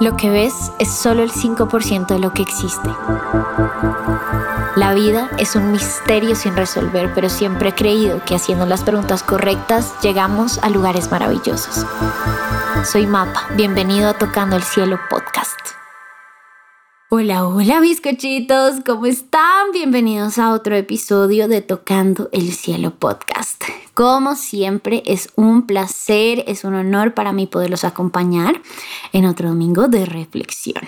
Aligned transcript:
Lo 0.00 0.16
que 0.16 0.30
ves 0.30 0.72
es 0.78 0.90
solo 0.90 1.22
el 1.22 1.30
5% 1.30 2.06
de 2.06 2.18
lo 2.18 2.32
que 2.32 2.42
existe. 2.42 2.88
La 4.76 4.94
vida 4.94 5.28
es 5.38 5.56
un 5.56 5.72
misterio 5.72 6.34
sin 6.34 6.56
resolver, 6.56 7.12
pero 7.14 7.28
siempre 7.28 7.70
he 7.70 7.74
creído 7.74 8.24
que 8.24 8.34
haciendo 8.34 8.64
las 8.64 8.82
preguntas 8.82 9.22
correctas 9.22 9.92
llegamos 10.00 10.58
a 10.62 10.70
lugares 10.70 11.10
maravillosos. 11.10 11.84
Soy 12.90 13.06
Mapa, 13.06 13.46
bienvenido 13.56 14.08
a 14.08 14.14
Tocando 14.14 14.56
el 14.56 14.62
Cielo 14.62 14.98
Podcast. 15.10 15.19
Hola, 17.12 17.44
hola 17.44 17.80
bizcochitos, 17.80 18.84
¿cómo 18.86 19.04
están? 19.06 19.72
Bienvenidos 19.72 20.38
a 20.38 20.52
otro 20.52 20.76
episodio 20.76 21.48
de 21.48 21.60
Tocando 21.60 22.28
el 22.30 22.52
Cielo 22.52 22.92
Podcast. 22.94 23.64
Como 23.94 24.36
siempre, 24.36 25.02
es 25.04 25.28
un 25.34 25.66
placer, 25.66 26.44
es 26.46 26.62
un 26.62 26.74
honor 26.74 27.12
para 27.12 27.32
mí 27.32 27.48
poderlos 27.48 27.82
acompañar 27.82 28.62
en 29.12 29.26
otro 29.26 29.48
domingo 29.48 29.88
de 29.88 30.06
reflexión. 30.06 30.84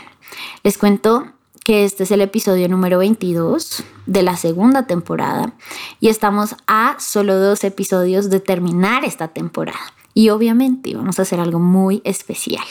Les 0.62 0.78
cuento 0.78 1.26
que 1.64 1.82
este 1.82 2.04
es 2.04 2.12
el 2.12 2.20
episodio 2.20 2.68
número 2.68 2.98
22 2.98 3.82
de 4.06 4.22
la 4.22 4.36
segunda 4.36 4.86
temporada 4.86 5.54
y 5.98 6.06
estamos 6.06 6.54
a 6.68 6.94
solo 7.00 7.34
dos 7.34 7.64
episodios 7.64 8.30
de 8.30 8.38
terminar 8.38 9.04
esta 9.04 9.26
temporada. 9.26 9.92
Y 10.14 10.28
obviamente 10.28 10.94
vamos 10.94 11.18
a 11.18 11.22
hacer 11.22 11.40
algo 11.40 11.58
muy 11.58 12.02
especial. 12.04 12.64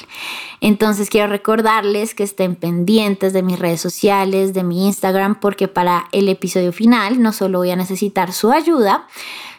Entonces 0.60 1.10
quiero 1.10 1.28
recordarles 1.28 2.14
que 2.14 2.24
estén 2.24 2.56
pendientes 2.56 3.34
de 3.34 3.42
mis 3.42 3.58
redes 3.58 3.82
sociales, 3.82 4.54
de 4.54 4.64
mi 4.64 4.88
Instagram, 4.88 5.40
porque 5.40 5.68
para 5.68 6.08
el 6.12 6.30
episodio 6.30 6.72
final 6.72 7.22
no 7.22 7.34
solo 7.34 7.60
voy 7.60 7.72
a 7.72 7.76
necesitar 7.76 8.32
su 8.32 8.52
ayuda, 8.52 9.08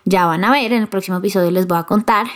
ya 0.04 0.26
van 0.26 0.44
a 0.44 0.50
ver, 0.50 0.72
en 0.72 0.82
el 0.82 0.88
próximo 0.88 1.18
episodio 1.18 1.50
les 1.50 1.66
voy 1.66 1.78
a 1.78 1.84
contar, 1.84 2.26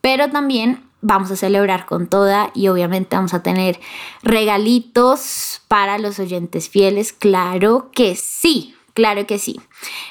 pero 0.00 0.30
también 0.30 0.80
vamos 1.04 1.30
a 1.30 1.36
celebrar 1.36 1.84
con 1.84 2.06
toda 2.06 2.50
y 2.54 2.68
obviamente 2.68 3.14
vamos 3.14 3.34
a 3.34 3.42
tener 3.42 3.78
regalitos 4.22 5.60
para 5.68 5.98
los 5.98 6.18
oyentes 6.18 6.70
fieles, 6.70 7.12
claro 7.12 7.90
que 7.92 8.16
sí. 8.16 8.73
Claro 8.94 9.26
que 9.26 9.40
sí. 9.40 9.60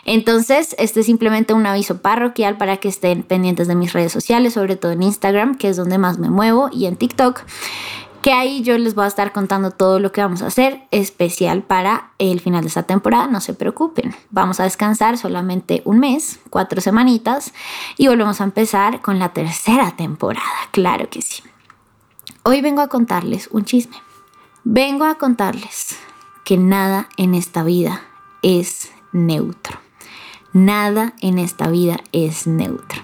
Entonces, 0.04 0.76
este 0.78 1.00
es 1.00 1.06
simplemente 1.06 1.54
un 1.54 1.66
aviso 1.66 2.02
parroquial 2.02 2.58
para 2.58 2.78
que 2.78 2.90
estén 2.90 3.24
pendientes 3.24 3.70
de 3.70 3.76
mis 3.76 3.94
redes 3.94 4.12
sociales, 4.12 4.54
sobre 4.54 4.76
todo 4.76 4.92
en 4.92 5.04
Instagram, 5.04 5.56
que 5.56 5.70
es 5.70 5.78
donde 5.78 5.98
más 5.98 6.20
me 6.20 6.30
muevo, 6.30 6.70
y 6.72 6.86
en 6.86 6.98
TikTok, 6.98 7.44
que 8.22 8.34
ahí 8.34 8.62
yo 8.62 8.78
les 8.78 8.94
voy 8.94 9.06
a 9.06 9.08
estar 9.08 9.32
contando 9.32 9.72
todo 9.72 10.00
lo 10.00 10.12
que 10.12 10.22
vamos 10.22 10.42
a 10.42 10.48
hacer 10.48 10.84
especial 10.92 11.64
para 11.64 12.12
el 12.20 12.42
final 12.42 12.64
de 12.64 12.68
esta 12.68 12.84
temporada. 12.84 13.28
No 13.28 13.40
se 13.40 13.54
preocupen, 13.54 14.14
vamos 14.32 14.60
a 14.60 14.66
descansar 14.66 15.18
solamente 15.18 15.82
un 15.86 16.00
mes, 16.00 16.40
cuatro 16.50 16.82
semanitas, 16.82 17.54
y 17.98 18.10
volvemos 18.10 18.42
a 18.42 18.44
empezar 18.44 19.02
con 19.02 19.18
la 19.18 19.32
tercera 19.32 19.96
temporada. 19.96 20.46
Claro 20.72 21.10
que 21.10 21.22
sí. 21.22 21.42
Hoy 22.44 22.62
vengo 22.62 22.82
a 22.82 22.90
contarles 22.90 23.48
un 23.52 23.64
chisme. 23.64 23.96
Vengo 24.66 25.06
a 25.06 25.16
contarles 25.16 25.98
que 26.44 26.58
nada 26.58 27.08
en 27.16 27.36
esta 27.36 27.64
vida 27.64 28.02
es 28.44 28.92
neutro. 29.12 29.80
Nada 30.54 31.14
en 31.22 31.40
esta 31.40 31.70
vida 31.70 31.98
es 32.12 32.46
neutro. 32.46 33.02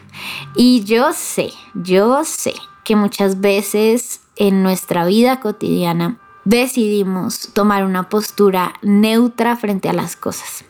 Y 0.56 0.84
yo 0.84 1.14
sé, 1.14 1.52
yo 1.74 2.24
sé 2.24 2.54
que 2.84 2.96
muchas 2.96 3.42
veces 3.42 4.22
en 4.36 4.62
nuestra 4.62 5.06
vida 5.06 5.40
cotidiana 5.40 6.20
decidimos 6.46 7.50
tomar 7.54 7.84
una 7.86 8.10
postura 8.10 8.74
neutra 8.82 9.56
frente 9.56 9.90
a 9.90 9.94
las 9.94 10.16
cosas. 10.16 10.64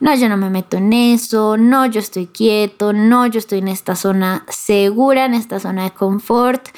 No, 0.00 0.14
yo 0.16 0.28
no 0.28 0.36
me 0.36 0.50
meto 0.50 0.76
en 0.76 0.92
eso, 0.92 1.56
no, 1.56 1.86
yo 1.86 2.00
estoy 2.00 2.26
quieto, 2.26 2.92
no, 2.92 3.26
yo 3.26 3.38
estoy 3.38 3.60
en 3.60 3.68
esta 3.68 3.94
zona 3.94 4.44
segura, 4.48 5.24
en 5.24 5.34
esta 5.34 5.60
zona 5.60 5.84
de 5.84 5.90
confort 5.92 6.68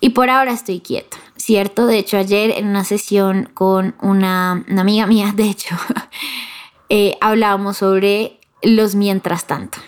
y 0.00 0.10
por 0.10 0.28
ahora 0.30 0.52
estoy 0.52 0.80
quieto, 0.80 1.16
¿cierto? 1.36 1.86
De 1.86 1.98
hecho, 1.98 2.16
ayer 2.16 2.50
en 2.56 2.66
una 2.66 2.84
sesión 2.84 3.50
con 3.54 3.94
una, 4.02 4.64
una 4.68 4.80
amiga 4.80 5.06
mía, 5.06 5.32
de 5.34 5.44
hecho, 5.44 5.76
eh, 6.96 7.18
hablábamos 7.20 7.78
sobre 7.78 8.38
los 8.62 8.94
mientras 8.94 9.46
tanto. 9.46 9.78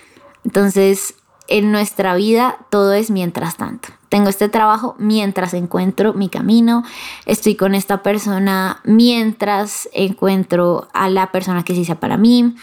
Entonces, 0.44 1.14
en 1.46 1.70
nuestra 1.70 2.16
vida 2.16 2.58
todo 2.68 2.94
es 2.94 3.12
mientras 3.12 3.56
tanto. 3.56 3.90
Tengo 4.08 4.28
este 4.28 4.48
trabajo 4.48 4.96
mientras 4.98 5.54
encuentro 5.54 6.14
mi 6.14 6.28
camino, 6.28 6.82
estoy 7.24 7.54
con 7.54 7.76
esta 7.76 8.02
persona 8.02 8.80
mientras 8.82 9.88
encuentro 9.92 10.88
a 10.94 11.08
la 11.08 11.30
persona 11.30 11.62
que 11.62 11.76
sí 11.76 11.84
sea 11.84 12.00
para 12.00 12.16
mí, 12.16 12.56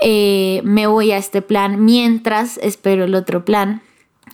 eh, 0.00 0.60
me 0.64 0.86
voy 0.86 1.12
a 1.12 1.16
este 1.16 1.40
plan 1.40 1.82
mientras 1.82 2.58
espero 2.58 3.04
el 3.04 3.14
otro 3.14 3.46
plan, 3.46 3.80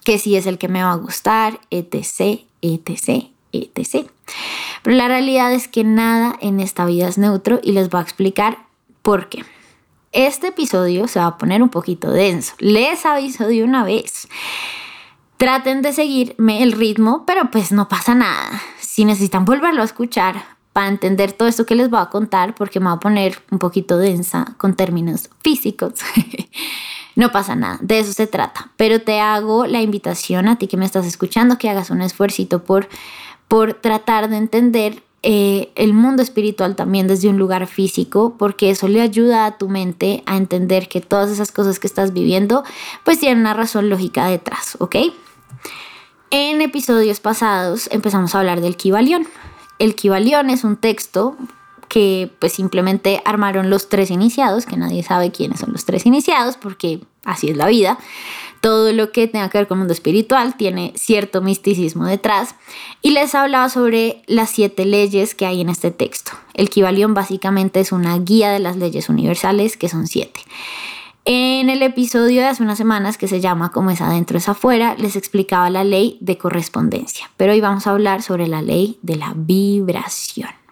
que 0.03 0.19
sí 0.19 0.35
es 0.35 0.47
el 0.47 0.59
que 0.59 0.67
me 0.67 0.83
va 0.83 0.91
a 0.91 0.97
gustar, 0.97 1.61
etc., 1.71 2.41
etc., 2.61 3.27
etc. 3.53 4.11
Pero 4.83 4.97
la 4.97 5.07
realidad 5.07 5.53
es 5.53 5.69
que 5.69 5.85
nada 5.85 6.35
en 6.41 6.59
esta 6.59 6.85
vida 6.87 7.07
es 7.07 7.19
neutro 7.19 7.61
y 7.63 7.71
les 7.71 7.89
voy 7.89 8.01
a 8.01 8.03
explicar 8.03 8.64
por 9.05 9.29
qué. 9.29 9.45
Este 10.13 10.49
episodio 10.49 11.07
se 11.09 11.21
va 11.21 11.27
a 11.27 11.39
poner 11.39 11.63
un 11.63 11.69
poquito 11.69 12.11
denso. 12.11 12.55
Les 12.59 13.05
aviso 13.05 13.47
de 13.47 13.63
una 13.63 13.85
vez. 13.85 14.29
Traten 15.37 15.83
de 15.83 15.93
seguirme 15.93 16.63
el 16.63 16.73
ritmo, 16.73 17.25
pero 17.27 17.51
pues 17.51 17.71
no 17.71 17.87
pasa 17.87 18.15
nada. 18.15 18.63
Si 18.81 19.05
necesitan 19.05 19.45
volverlo 19.45 19.83
a 19.83 19.85
escuchar 19.85 20.43
para 20.73 20.89
entender 20.89 21.33
todo 21.33 21.49
esto 21.49 21.67
que 21.67 21.75
les 21.75 21.91
voy 21.91 22.01
a 22.01 22.07
contar, 22.07 22.55
porque 22.55 22.81
me 22.81 22.87
va 22.87 22.93
a 22.93 23.01
poner 23.01 23.43
un 23.51 23.59
poquito 23.59 23.99
densa 23.99 24.55
con 24.57 24.75
términos 24.75 25.29
físicos, 25.43 25.93
no 27.15 27.31
pasa 27.31 27.55
nada. 27.55 27.79
De 27.83 27.99
eso 27.99 28.13
se 28.15 28.27
trata. 28.27 28.71
Pero 28.77 29.03
te 29.03 29.21
hago 29.21 29.67
la 29.67 29.83
invitación 29.83 30.49
a 30.49 30.57
ti 30.57 30.67
que 30.67 30.79
me 30.79 30.87
estás 30.87 31.05
escuchando, 31.05 31.59
que 31.59 31.69
hagas 31.69 31.91
un 31.91 32.01
esfuerzo 32.01 32.65
por, 32.65 32.89
por 33.49 33.75
tratar 33.75 34.31
de 34.31 34.39
entender 34.39 35.03
eh, 35.27 35.73
el 35.75 35.95
mundo 35.95 36.23
espiritual 36.23 36.77
también 36.77 37.09
desde 37.09 37.31
un 37.31 37.39
lugar 37.39 37.67
físico, 37.67 38.35
porque 38.39 38.69
eso 38.69 38.89
le 38.89 39.01
ayuda 39.01 39.47
a 39.47 39.57
tu 39.57 39.71
mente 39.71 40.23
a 40.27 40.37
entender 40.37 40.87
que 40.87 41.01
todas 41.01 41.31
esas 41.31 41.51
cosas 41.51 41.79
que 41.79 41.87
estás 41.87 42.13
viviendo, 42.13 42.63
pues 43.05 43.21
tienen 43.21 43.39
una 43.39 43.55
razón 43.55 43.89
lógica 43.89 44.27
detrás, 44.27 44.77
¿ok? 44.81 44.97
En 46.31 46.61
episodios 46.61 47.21
pasados 47.21 47.89
empezamos 47.91 48.35
a 48.35 48.41
hablar 48.41 48.61
del 48.61 48.77
Kibalión. 48.77 49.27
El 49.79 49.95
Kibalión 49.95 50.51
es 50.51 50.63
un 50.63 50.77
texto 50.77 51.39
que 51.89 52.31
pues 52.39 52.53
simplemente 52.53 53.23
armaron 53.25 53.71
los 53.71 53.89
tres 53.89 54.11
iniciados, 54.11 54.67
que 54.67 54.77
nadie 54.77 55.03
sabe 55.03 55.33
quiénes 55.33 55.61
son 55.61 55.73
los 55.73 55.87
tres 55.87 56.05
iniciados, 56.05 56.59
porque 56.59 57.01
así 57.25 57.49
es 57.49 57.57
la 57.57 57.69
vida 57.69 57.97
todo 58.65 58.95
lo 58.95 59.13
que 59.13 59.29
tenga 59.29 59.51
que 59.51 59.59
ver 59.59 59.67
con 59.67 59.77
el 59.77 59.81
mundo 59.81 59.93
espiritual 59.93 60.57
tiene 60.57 60.95
cierto 60.97 61.43
misticismo 61.43 62.07
detrás. 62.07 62.55
Y 63.03 63.11
les 63.11 63.35
hablaba 63.35 63.69
sobre 63.69 64.23
las 64.27 64.49
siete 64.49 64.87
leyes 64.87 65.35
que 65.35 65.45
hay 65.45 65.61
en 65.61 65.69
este 65.69 65.91
texto. 65.91 66.33
El 66.55 66.71
Kibalión 66.71 67.13
básicamente 67.13 67.81
es 67.81 67.93
una 67.93 68.19
guía 68.19 68.51
de 68.53 68.61
las 68.61 68.79
leyes 68.79 69.11
universales, 69.11 69.77
que 69.77 69.91
son 69.91 70.07
siete. 70.07 70.41
En 71.27 71.69
el 71.69 71.83
episodio 71.83 72.41
de 72.41 72.47
hace 72.47 72.63
unas 72.63 72.79
semanas 72.79 73.19
que 73.19 73.29
se 73.29 73.43
llama 73.43 73.71
Como 73.71 73.91
es 73.91 74.01
adentro 74.01 74.39
es 74.39 74.49
afuera, 74.49 74.95
les 74.97 75.15
explicaba 75.15 75.69
la 75.69 75.85
ley 75.85 76.17
de 76.23 76.39
correspondencia. 76.39 77.31
Pero 77.37 77.53
hoy 77.53 77.61
vamos 77.61 77.87
a 77.87 77.91
hablar 77.91 78.23
sobre 78.23 78.47
la 78.47 78.63
ley 78.63 78.99
de 79.03 79.17
la 79.17 79.35
vibración. 79.37 80.64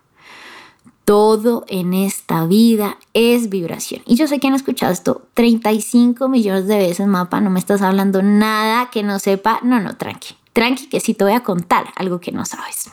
Todo 1.04 1.64
en 1.68 1.94
esta 1.94 2.46
vida 2.46 2.96
es 3.12 3.48
vibración. 3.48 4.02
Y 4.06 4.14
yo 4.14 4.26
sé 4.28 4.38
que 4.38 4.46
han 4.46 4.54
escuchado 4.54 4.92
esto 4.92 5.26
35 5.34 6.28
millones 6.28 6.66
de 6.68 6.78
veces, 6.78 7.06
mapa, 7.06 7.40
no 7.40 7.50
me 7.50 7.58
estás 7.58 7.82
hablando 7.82 8.22
nada 8.22 8.90
que 8.90 9.02
no 9.02 9.18
sepa. 9.18 9.58
No, 9.62 9.80
no, 9.80 9.96
tranqui. 9.96 10.36
Tranqui, 10.52 10.88
que 10.88 11.00
sí 11.00 11.14
te 11.14 11.24
voy 11.24 11.32
a 11.32 11.42
contar 11.42 11.86
algo 11.96 12.20
que 12.20 12.30
no 12.30 12.44
sabes. 12.44 12.90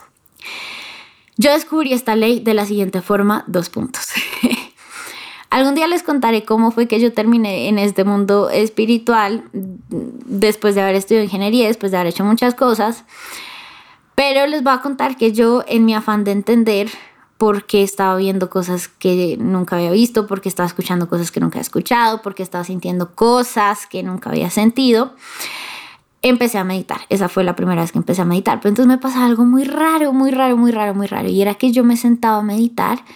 Yo 1.36 1.52
descubrí 1.52 1.92
esta 1.92 2.16
ley 2.16 2.40
de 2.40 2.54
la 2.54 2.66
siguiente 2.66 3.00
forma, 3.00 3.44
dos 3.46 3.70
puntos. 3.70 4.08
Algún 5.50 5.74
día 5.74 5.88
les 5.88 6.02
contaré 6.02 6.44
cómo 6.44 6.70
fue 6.70 6.86
que 6.86 7.00
yo 7.00 7.12
terminé 7.12 7.68
en 7.68 7.78
este 7.78 8.04
mundo 8.04 8.50
espiritual 8.50 9.44
después 9.52 10.74
de 10.76 10.82
haber 10.82 10.94
estudiado 10.94 11.24
ingeniería, 11.24 11.66
después 11.66 11.90
de 11.90 11.98
haber 11.98 12.12
hecho 12.12 12.24
muchas 12.24 12.54
cosas. 12.54 13.04
Pero 14.14 14.46
les 14.46 14.62
voy 14.62 14.74
a 14.74 14.80
contar 14.80 15.16
que 15.16 15.32
yo 15.32 15.64
en 15.66 15.86
mi 15.86 15.94
afán 15.94 16.22
de 16.22 16.32
entender 16.32 16.88
porque 17.40 17.82
estaba 17.82 18.16
viendo 18.16 18.50
cosas 18.50 18.88
que 18.88 19.38
nunca 19.40 19.76
había 19.76 19.90
visto, 19.90 20.26
porque 20.26 20.50
estaba 20.50 20.66
escuchando 20.66 21.08
cosas 21.08 21.30
que 21.30 21.40
nunca 21.40 21.54
había 21.54 21.62
escuchado, 21.62 22.20
porque 22.20 22.42
estaba 22.42 22.64
sintiendo 22.64 23.14
cosas 23.14 23.86
que 23.86 24.02
nunca 24.02 24.28
había 24.28 24.50
sentido. 24.50 25.14
Empecé 26.20 26.58
a 26.58 26.64
meditar, 26.64 27.00
esa 27.08 27.30
fue 27.30 27.42
la 27.42 27.56
primera 27.56 27.80
vez 27.80 27.92
que 27.92 27.98
empecé 27.98 28.20
a 28.20 28.26
meditar, 28.26 28.60
pero 28.60 28.68
entonces 28.68 28.88
me 28.88 28.98
pasaba 28.98 29.24
algo 29.24 29.46
muy 29.46 29.64
raro, 29.64 30.12
muy 30.12 30.32
raro, 30.32 30.58
muy 30.58 30.70
raro, 30.70 30.92
muy 30.94 31.06
raro, 31.06 31.28
y 31.28 31.40
era 31.40 31.54
que 31.54 31.72
yo 31.72 31.82
me 31.82 31.96
sentaba 31.96 32.40
a 32.40 32.42
meditar 32.42 33.06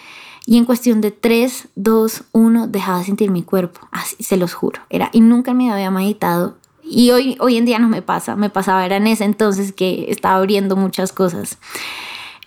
y 0.46 0.56
en 0.56 0.64
cuestión 0.64 1.02
de 1.02 1.10
3, 1.10 1.68
2, 1.74 2.24
1 2.32 2.66
dejaba 2.68 3.00
de 3.00 3.04
sentir 3.04 3.30
mi 3.30 3.42
cuerpo, 3.42 3.86
así 3.92 4.16
se 4.24 4.38
los 4.38 4.54
juro, 4.54 4.80
era, 4.88 5.10
y 5.12 5.20
nunca 5.20 5.52
me 5.52 5.70
había 5.70 5.90
meditado. 5.90 6.56
Y 6.82 7.10
hoy, 7.10 7.36
hoy 7.40 7.58
en 7.58 7.66
día 7.66 7.78
no 7.78 7.90
me 7.90 8.00
pasa, 8.00 8.36
me 8.36 8.48
pasaba, 8.48 8.86
era 8.86 8.96
en 8.96 9.06
ese 9.06 9.24
entonces 9.24 9.74
que 9.74 10.06
estaba 10.08 10.36
abriendo 10.36 10.76
muchas 10.76 11.12
cosas 11.12 11.58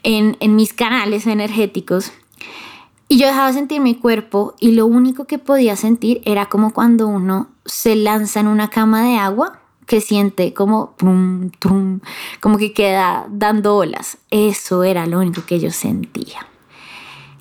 en, 0.07 0.55
mis 0.55 0.73
canales 0.73 1.27
energéticos. 1.27 2.13
Y 3.09 3.17
yo 3.17 3.27
dejaba 3.27 3.51
sentir 3.51 3.81
mi 3.81 3.95
cuerpo 3.95 4.55
y 4.59 4.71
lo 4.71 4.85
único 4.85 5.25
que 5.25 5.37
podía 5.37 5.75
sentir 5.75 6.21
era 6.23 6.47
como 6.47 6.73
cuando 6.73 7.07
uno 7.07 7.49
se 7.65 7.95
lanza 7.95 8.39
en 8.39 8.47
una 8.47 8.69
cama 8.69 9.03
de 9.03 9.17
agua, 9.17 9.59
que 9.85 10.01
siente 10.01 10.53
como 10.53 10.93
trum, 10.97 11.49
trum, 11.59 12.01
como 12.41 12.57
que 12.57 12.73
queda 12.73 13.25
dando 13.29 13.75
olas. 13.75 14.17
Eso 14.31 14.83
era 14.83 15.05
lo 15.05 15.19
único 15.19 15.45
que 15.45 15.59
yo 15.59 15.71
sentía. 15.71 16.47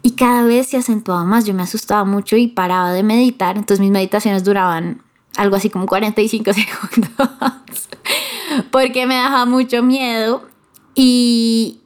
Y 0.03 0.13
cada 0.13 0.45
vez 0.45 0.69
se 0.69 0.77
acentuaba 0.77 1.25
más, 1.25 1.45
yo 1.47 1.55
me 1.55 1.63
asustaba 1.63 2.05
mucho 2.05 2.37
y 2.37 2.49
paraba 2.49 2.93
de 2.93 3.03
meditar, 3.03 3.57
entonces 3.57 3.81
mis 3.81 3.91
meditaciones 3.91 4.45
duraban 4.45 5.03
algo 5.37 5.57
así 5.57 5.71
como 5.71 5.87
45 5.87 6.53
segundos, 6.53 7.89
porque 8.71 9.07
me 9.07 9.17
daba 9.17 9.47
mucho 9.47 9.83
miedo 9.83 10.43
y, 10.95 11.81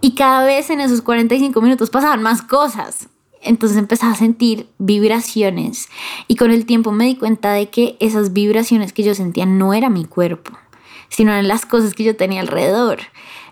y 0.00 0.14
cada 0.14 0.44
vez 0.44 0.70
en 0.70 0.80
esos 0.80 1.02
45 1.02 1.60
minutos 1.60 1.90
pasaban 1.90 2.22
más 2.22 2.42
cosas. 2.42 3.08
Entonces 3.42 3.78
empezaba 3.78 4.12
a 4.12 4.16
sentir 4.16 4.68
vibraciones 4.78 5.88
y 6.28 6.36
con 6.36 6.50
el 6.50 6.66
tiempo 6.66 6.92
me 6.92 7.06
di 7.06 7.16
cuenta 7.16 7.52
de 7.52 7.70
que 7.70 7.96
esas 7.98 8.32
vibraciones 8.32 8.92
que 8.92 9.02
yo 9.02 9.14
sentía 9.14 9.46
no 9.46 9.72
era 9.72 9.88
mi 9.88 10.04
cuerpo, 10.04 10.52
sino 11.08 11.32
eran 11.32 11.48
las 11.48 11.64
cosas 11.64 11.94
que 11.94 12.04
yo 12.04 12.16
tenía 12.16 12.40
alrededor. 12.40 12.98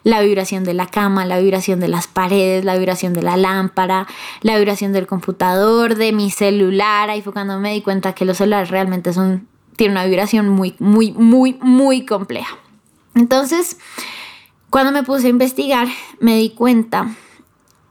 La 0.05 0.21
vibración 0.21 0.62
de 0.65 0.75
la 0.75 0.87
cama, 0.87 1.25
la 1.25 1.39
vibración 1.39 1.81
de 1.81 1.89
las 1.89 2.06
paredes, 2.06 2.65
la 2.65 2.77
vibración 2.77 3.15
de 3.15 3.23
la 3.23 3.37
lámpara, 3.37 4.06
la 4.43 4.56
vibración 4.56 4.93
del 4.93 5.06
computador, 5.06 5.97
de 5.97 6.12
mi 6.12 6.31
celular. 6.31 7.11
Ahí 7.11 7.21
fue 7.21 7.33
cuando 7.33 7.59
me 7.59 7.73
di 7.73 7.81
cuenta 7.81 8.15
que 8.15 8.25
los 8.25 8.37
celulares 8.37 8.71
realmente 8.71 9.12
son, 9.12 9.49
tienen 9.77 9.97
una 9.97 10.05
vibración 10.05 10.49
muy, 10.50 10.77
muy, 10.79 11.12
muy, 11.12 11.59
muy 11.61 12.06
compleja. 12.06 12.56
Entonces, 13.15 13.79
cuando 14.70 14.93
me 14.93 15.03
puse 15.03 15.26
a 15.26 15.31
investigar, 15.31 15.88
me 16.20 16.37
di 16.37 16.50
cuenta 16.50 17.15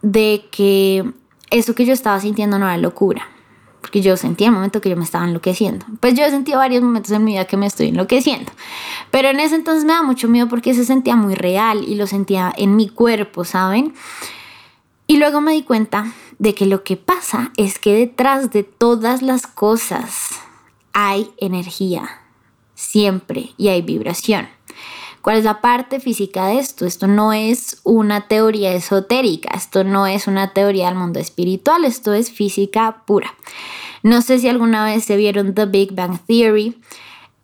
de 0.02 0.46
que 0.52 1.12
eso 1.50 1.76
que 1.76 1.86
yo 1.86 1.94
estaba 1.94 2.20
sintiendo 2.20 2.60
no 2.60 2.68
era 2.68 2.78
locura, 2.78 3.28
porque 3.82 4.02
yo 4.02 4.16
sentía 4.18 4.48
el 4.48 4.54
momento 4.54 4.82
que 4.82 4.90
yo 4.90 4.98
me 4.98 5.04
estaba 5.04 5.26
enloqueciendo. 5.26 5.86
Pues 6.00 6.14
yo 6.14 6.24
he 6.24 6.30
sentido 6.30 6.60
varios 6.60 6.84
momentos 6.84 7.12
en 7.12 7.24
mi 7.24 7.34
vida 7.34 7.46
que 7.46 7.58
me 7.58 7.66
estoy 7.66 7.88
enloqueciendo, 7.88 8.52
pero 9.12 9.30
en 9.30 9.40
ese 9.40 9.56
entonces 9.56 9.86
me 9.86 9.94
da 9.94 10.04
mucho 10.04 10.28
miedo 10.28 10.48
porque 10.48 10.74
se 10.74 10.86
sentía 10.86 11.16
muy 11.16 11.36
real 11.36 11.84
y 11.88 11.96
lo 11.96 12.06
sentía 12.06 12.54
en 12.56 12.76
mi 12.76 12.90
cuerpo, 12.90 13.44
¿saben? 13.44 13.94
Y 15.08 15.18
luego 15.18 15.42
me 15.42 15.54
di 15.54 15.64
cuenta 15.64 16.14
de 16.38 16.54
que 16.54 16.66
lo 16.66 16.84
que 16.84 16.98
pasa 16.98 17.52
es 17.58 17.80
que 17.80 17.94
detrás 17.94 18.52
de 18.52 18.64
todas 18.64 19.22
las 19.22 19.48
cosas 19.48 20.30
hay 20.94 21.32
energía, 21.38 22.22
siempre, 22.76 23.52
y 23.58 23.70
hay 23.70 23.82
vibración. 23.82 24.57
¿Cuál 25.28 25.40
es 25.40 25.44
la 25.44 25.60
parte 25.60 26.00
física 26.00 26.48
de 26.48 26.58
esto? 26.58 26.86
Esto 26.86 27.06
no 27.06 27.34
es 27.34 27.82
una 27.84 28.30
teoría 28.30 28.72
esotérica, 28.72 29.50
esto 29.58 29.84
no 29.84 30.08
es 30.08 30.26
una 30.26 30.54
teoría 30.54 30.86
del 30.86 30.96
mundo 30.96 31.20
espiritual, 31.20 31.84
esto 31.84 32.14
es 32.14 32.32
física 32.32 33.04
pura. 33.06 33.34
No 34.04 34.22
sé 34.22 34.40
si 34.40 34.48
alguna 34.48 34.86
vez 34.86 35.04
se 35.04 35.18
vieron 35.18 35.54
The 35.54 35.66
Big 35.66 35.94
Bang 35.94 36.18
Theory, 36.26 36.80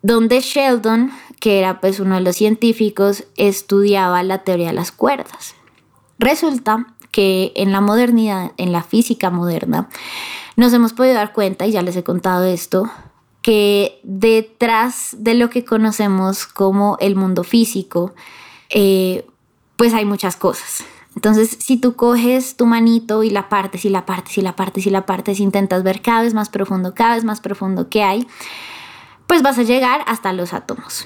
donde 0.01 0.39
Sheldon, 0.39 1.11
que 1.41 1.59
era 1.59 1.81
pues 1.81 1.99
uno 1.99 2.15
de 2.15 2.21
los 2.21 2.37
científicos, 2.37 3.25
estudiaba 3.35 4.23
la 4.23 4.45
teoría 4.45 4.67
de 4.67 4.75
las 4.75 4.93
cuerdas. 4.93 5.53
Resulta 6.19 6.87
que 7.11 7.51
en 7.57 7.73
la 7.73 7.81
modernidad, 7.81 8.53
en 8.55 8.71
la 8.71 8.83
física 8.83 9.29
moderna, 9.29 9.89
nos 10.55 10.71
hemos 10.71 10.93
podido 10.93 11.15
dar 11.15 11.33
cuenta, 11.33 11.67
y 11.67 11.71
ya 11.71 11.81
les 11.81 11.97
he 11.97 12.03
contado 12.05 12.45
esto, 12.45 12.89
que 13.43 13.99
detrás 14.03 15.15
de 15.19 15.35
lo 15.35 15.51
que 15.51 15.63
conocemos 15.65 16.47
como 16.47 16.97
el 16.99 17.15
mundo 17.15 17.43
físico, 17.43 18.15
eh, 18.69 19.27
pues 19.75 19.93
hay 19.93 20.05
muchas 20.05 20.37
cosas. 20.37 20.85
Entonces, 21.15 21.57
si 21.59 21.77
tú 21.77 21.95
coges 21.95 22.55
tu 22.55 22.65
manito 22.65 23.21
y 23.21 23.29
la 23.29 23.49
partes 23.49 23.85
y 23.85 23.89
la 23.89 24.05
partes 24.05 24.37
y 24.37 24.41
la 24.41 24.55
partes 24.55 24.87
y 24.87 24.89
la 24.89 25.05
partes, 25.05 25.39
intentas 25.39 25.83
ver 25.83 26.01
cada 26.01 26.23
vez 26.23 26.33
más 26.33 26.49
profundo, 26.49 26.95
cada 26.95 27.15
vez 27.15 27.25
más 27.25 27.41
profundo 27.41 27.89
que 27.89 28.01
hay, 28.01 28.27
pues 29.27 29.43
vas 29.43 29.59
a 29.59 29.63
llegar 29.63 30.01
hasta 30.07 30.33
los 30.33 30.53
átomos. 30.53 31.05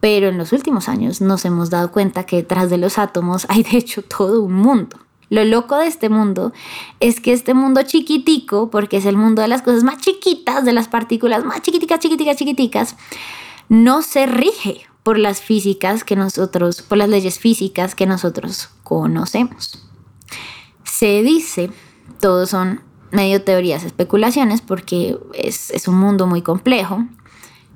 Pero 0.00 0.28
en 0.28 0.36
los 0.36 0.52
últimos 0.52 0.88
años 0.88 1.20
nos 1.20 1.44
hemos 1.44 1.70
dado 1.70 1.92
cuenta 1.92 2.26
que 2.26 2.36
detrás 2.36 2.70
de 2.70 2.78
los 2.78 2.98
átomos 2.98 3.46
hay 3.48 3.62
de 3.62 3.78
hecho 3.78 4.02
todo 4.02 4.42
un 4.42 4.54
mundo. 4.54 4.98
Lo 5.30 5.44
loco 5.44 5.76
de 5.76 5.86
este 5.86 6.08
mundo 6.08 6.52
es 7.00 7.20
que 7.20 7.32
este 7.32 7.54
mundo 7.54 7.82
chiquitico, 7.82 8.70
porque 8.70 8.96
es 8.96 9.04
el 9.06 9.16
mundo 9.16 9.42
de 9.42 9.48
las 9.48 9.62
cosas 9.62 9.84
más 9.84 9.98
chiquitas, 9.98 10.64
de 10.64 10.72
las 10.72 10.88
partículas 10.88 11.44
más 11.44 11.60
chiquiticas, 11.60 12.00
chiquiticas, 12.00 12.36
chiquiticas, 12.36 12.96
no 13.68 14.02
se 14.02 14.26
rige 14.26 14.86
por 15.02 15.18
las 15.18 15.40
físicas 15.40 16.04
que 16.04 16.16
nosotros, 16.16 16.82
por 16.82 16.98
las 16.98 17.08
leyes 17.08 17.38
físicas 17.38 17.94
que 17.94 18.06
nosotros 18.06 18.70
conocemos. 18.82 19.86
Se 20.84 21.22
dice, 21.22 21.70
todos 22.20 22.50
son 22.50 22.80
medio 23.10 23.42
teorías, 23.42 23.84
especulaciones, 23.84 24.62
porque 24.62 25.18
es, 25.34 25.70
es 25.70 25.88
un 25.88 25.96
mundo 25.96 26.26
muy 26.26 26.40
complejo, 26.40 27.04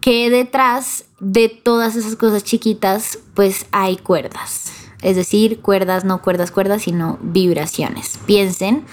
que 0.00 0.30
detrás 0.30 1.04
de 1.20 1.48
todas 1.48 1.96
esas 1.96 2.16
cosas 2.16 2.44
chiquitas, 2.44 3.18
pues 3.34 3.66
hay 3.70 3.96
cuerdas 3.98 4.81
es 5.02 5.16
decir, 5.16 5.60
cuerdas, 5.60 6.04
no 6.04 6.22
cuerdas, 6.22 6.50
cuerdas, 6.50 6.82
sino 6.82 7.18
vibraciones. 7.20 8.18
Piensen 8.26 8.84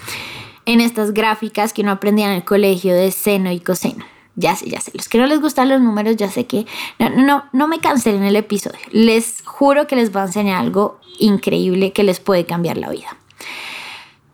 en 0.66 0.80
estas 0.80 1.12
gráficas 1.12 1.72
que 1.72 1.82
uno 1.82 1.92
aprendía 1.92 2.26
en 2.26 2.32
el 2.32 2.44
colegio 2.44 2.94
de 2.94 3.10
seno 3.10 3.50
y 3.50 3.60
coseno. 3.60 4.04
Ya 4.36 4.56
sé, 4.56 4.70
ya 4.70 4.80
sé. 4.80 4.92
Los 4.94 5.08
que 5.08 5.18
no 5.18 5.26
les 5.26 5.40
gustan 5.40 5.68
los 5.68 5.80
números, 5.80 6.16
ya 6.16 6.30
sé 6.30 6.46
que 6.46 6.66
no, 6.98 7.10
no, 7.10 7.44
no 7.52 7.68
me 7.68 7.80
cancelen 7.80 8.22
el 8.22 8.36
episodio. 8.36 8.80
Les 8.90 9.42
juro 9.44 9.86
que 9.86 9.96
les 9.96 10.14
va 10.14 10.22
a 10.22 10.26
enseñar 10.26 10.60
algo 10.60 11.00
increíble 11.18 11.92
que 11.92 12.04
les 12.04 12.20
puede 12.20 12.46
cambiar 12.46 12.76
la 12.76 12.90
vida. 12.90 13.16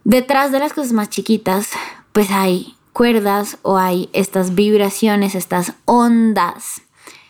Detrás 0.05 0.53
de 0.53 0.61
las 0.61 0.73
cosas 0.73 0.93
más 0.93 1.11
chiquitas, 1.11 1.71
pues 2.13 2.31
hay 2.31 2.77
cuerdas 2.93 3.59
o 3.63 3.77
hay 3.77 4.09
estas 4.13 4.55
vibraciones, 4.55 5.35
estas 5.35 5.75
ondas 5.85 6.83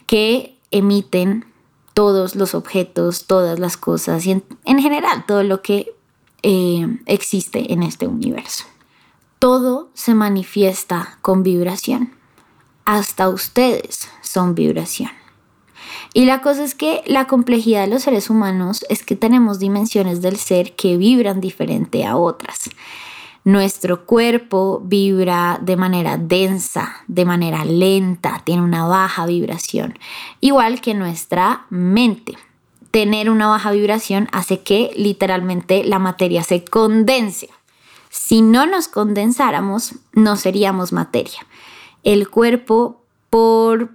que 0.07 0.57
emiten 0.71 1.47
todos 1.97 2.35
los 2.37 2.55
objetos, 2.55 3.25
todas 3.25 3.59
las 3.59 3.79
cosas 3.79 4.27
y 4.27 4.33
en, 4.33 4.79
general 4.79 5.25
todo 5.27 5.43
lo 5.43 5.63
que 5.63 5.95
eh, 6.43 6.87
existe 7.07 7.73
en 7.73 7.83
este 7.83 8.07
universo. 8.07 8.67
Todo 9.39 9.89
se 9.95 10.13
manifiesta 10.13 11.17
con 11.23 11.43
vibración. 11.43 12.13
Hasta 12.85 13.31
ustedes 13.31 14.11
son 14.21 14.55
vibración. 14.55 15.11
Y 16.13 16.27
la 16.27 16.43
cosa 16.43 16.65
es 16.65 16.75
que 16.75 17.03
la 17.07 17.27
complejidad 17.27 17.85
de 17.85 17.95
los 17.95 18.03
seres 18.03 18.29
humanos 18.29 18.85
es 18.91 19.03
que 19.03 19.17
tenemos 19.17 19.59
dimensiones 19.59 20.21
del 20.21 20.37
ser 20.37 20.77
que 20.77 20.99
vibran 20.99 21.41
diferente 21.41 22.05
a 22.05 22.19
otras. 22.19 22.69
Nuestro 23.47 24.07
cuerpo 24.07 24.83
vibra 24.85 25.61
de 25.63 25.77
manera 25.77 26.19
densa, 26.19 27.05
de 27.07 27.25
manera 27.25 27.65
lenta, 27.65 28.43
tiene 28.45 28.61
una 28.61 28.89
baja 28.89 29.25
vibración, 29.25 29.97
igual 30.41 30.81
que 30.81 30.95
nuestra 30.95 31.65
mente. 31.71 32.35
Tener 32.91 33.31
una 33.31 33.47
baja 33.47 33.71
vibración 33.71 34.27
hace 34.33 34.65
que 34.65 34.91
literalmente 34.97 35.85
la 35.85 36.01
materia 36.01 36.43
se 36.43 36.65
condense. 36.65 37.49
Si 38.11 38.43
no 38.43 38.67
nos 38.67 38.89
condensáramos, 38.89 39.95
no 40.13 40.35
seríamos 40.35 40.93
materia. 40.93 41.47
El 42.03 42.29
cuerpo, 42.29 43.01
por 43.31 43.91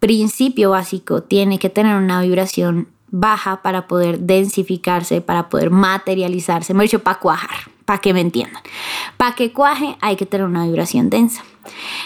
principio 0.00 0.70
básico, 0.70 1.22
tiene 1.22 1.60
que 1.60 1.70
tener 1.70 1.96
una 1.96 2.22
vibración 2.22 2.88
baja 3.12 3.62
para 3.62 3.86
poder 3.86 4.18
densificarse, 4.18 5.20
para 5.20 5.48
poder 5.48 5.70
materializarse, 5.70 6.74
me 6.74 6.82
he 6.82 6.88
dicho 6.88 7.04
para 7.04 7.20
cuajar 7.20 7.75
para 7.86 8.00
que 8.00 8.12
me 8.12 8.20
entiendan. 8.20 8.62
Para 9.16 9.34
que 9.34 9.52
cuaje 9.52 9.96
hay 10.02 10.16
que 10.16 10.26
tener 10.26 10.46
una 10.46 10.66
vibración 10.66 11.08
densa. 11.08 11.42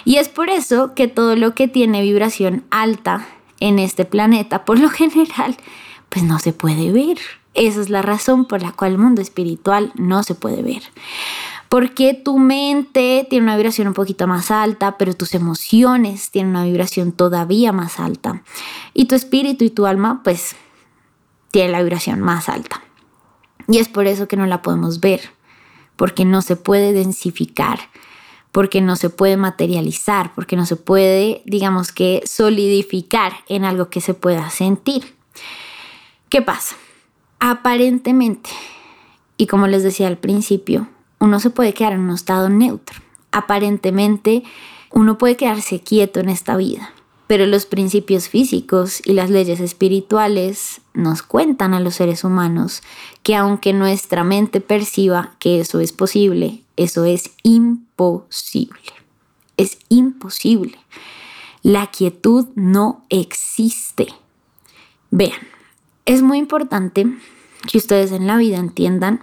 Y 0.04 0.16
es 0.16 0.28
por 0.28 0.48
eso 0.48 0.94
que 0.94 1.08
todo 1.08 1.34
lo 1.34 1.54
que 1.54 1.66
tiene 1.66 2.02
vibración 2.02 2.64
alta 2.70 3.26
en 3.58 3.78
este 3.78 4.04
planeta, 4.04 4.64
por 4.64 4.78
lo 4.78 4.88
general, 4.90 5.56
pues 6.08 6.24
no 6.24 6.38
se 6.38 6.52
puede 6.52 6.92
ver. 6.92 7.18
Esa 7.54 7.80
es 7.80 7.90
la 7.90 8.02
razón 8.02 8.44
por 8.44 8.62
la 8.62 8.70
cual 8.70 8.92
el 8.92 8.98
mundo 8.98 9.20
espiritual 9.20 9.90
no 9.96 10.22
se 10.22 10.36
puede 10.36 10.62
ver. 10.62 10.82
Porque 11.68 12.14
tu 12.14 12.38
mente 12.38 13.26
tiene 13.28 13.44
una 13.44 13.56
vibración 13.56 13.88
un 13.88 13.94
poquito 13.94 14.26
más 14.26 14.50
alta, 14.50 14.98
pero 14.98 15.14
tus 15.14 15.34
emociones 15.34 16.30
tienen 16.30 16.50
una 16.50 16.64
vibración 16.64 17.12
todavía 17.12 17.72
más 17.72 17.98
alta. 17.98 18.42
Y 18.92 19.06
tu 19.06 19.14
espíritu 19.14 19.64
y 19.64 19.70
tu 19.70 19.86
alma, 19.86 20.20
pues, 20.22 20.56
tienen 21.50 21.72
la 21.72 21.82
vibración 21.82 22.20
más 22.20 22.48
alta. 22.48 22.82
Y 23.66 23.78
es 23.78 23.88
por 23.88 24.06
eso 24.06 24.28
que 24.28 24.36
no 24.36 24.46
la 24.46 24.62
podemos 24.62 25.00
ver 25.00 25.39
porque 26.00 26.24
no 26.24 26.40
se 26.40 26.56
puede 26.56 26.94
densificar, 26.94 27.78
porque 28.52 28.80
no 28.80 28.96
se 28.96 29.10
puede 29.10 29.36
materializar, 29.36 30.34
porque 30.34 30.56
no 30.56 30.64
se 30.64 30.76
puede, 30.76 31.42
digamos 31.44 31.92
que, 31.92 32.22
solidificar 32.24 33.34
en 33.48 33.66
algo 33.66 33.90
que 33.90 34.00
se 34.00 34.14
pueda 34.14 34.48
sentir. 34.48 35.14
¿Qué 36.30 36.40
pasa? 36.40 36.74
Aparentemente, 37.38 38.48
y 39.36 39.46
como 39.46 39.66
les 39.66 39.82
decía 39.82 40.06
al 40.06 40.16
principio, 40.16 40.88
uno 41.18 41.38
se 41.38 41.50
puede 41.50 41.74
quedar 41.74 41.92
en 41.92 42.00
un 42.00 42.14
estado 42.14 42.48
neutro. 42.48 42.98
Aparentemente, 43.30 44.42
uno 44.90 45.18
puede 45.18 45.36
quedarse 45.36 45.80
quieto 45.80 46.18
en 46.18 46.30
esta 46.30 46.56
vida, 46.56 46.94
pero 47.30 47.46
los 47.46 47.64
principios 47.64 48.28
físicos 48.28 49.00
y 49.06 49.12
las 49.12 49.30
leyes 49.30 49.60
espirituales 49.60 50.80
nos 50.94 51.22
cuentan 51.22 51.74
a 51.74 51.78
los 51.78 51.94
seres 51.94 52.24
humanos 52.24 52.82
que 53.22 53.36
aunque 53.36 53.72
nuestra 53.72 54.24
mente 54.24 54.60
perciba 54.60 55.36
que 55.38 55.60
eso 55.60 55.78
es 55.78 55.92
posible, 55.92 56.64
eso 56.76 57.04
es 57.04 57.30
imposible. 57.44 58.80
Es 59.56 59.78
imposible. 59.88 60.76
La 61.62 61.86
quietud 61.92 62.48
no 62.56 63.04
existe. 63.10 64.08
Vean, 65.12 65.38
es 66.06 66.22
muy 66.22 66.38
importante 66.38 67.06
que 67.70 67.78
ustedes 67.78 68.10
en 68.10 68.26
la 68.26 68.38
vida 68.38 68.56
entiendan 68.56 69.20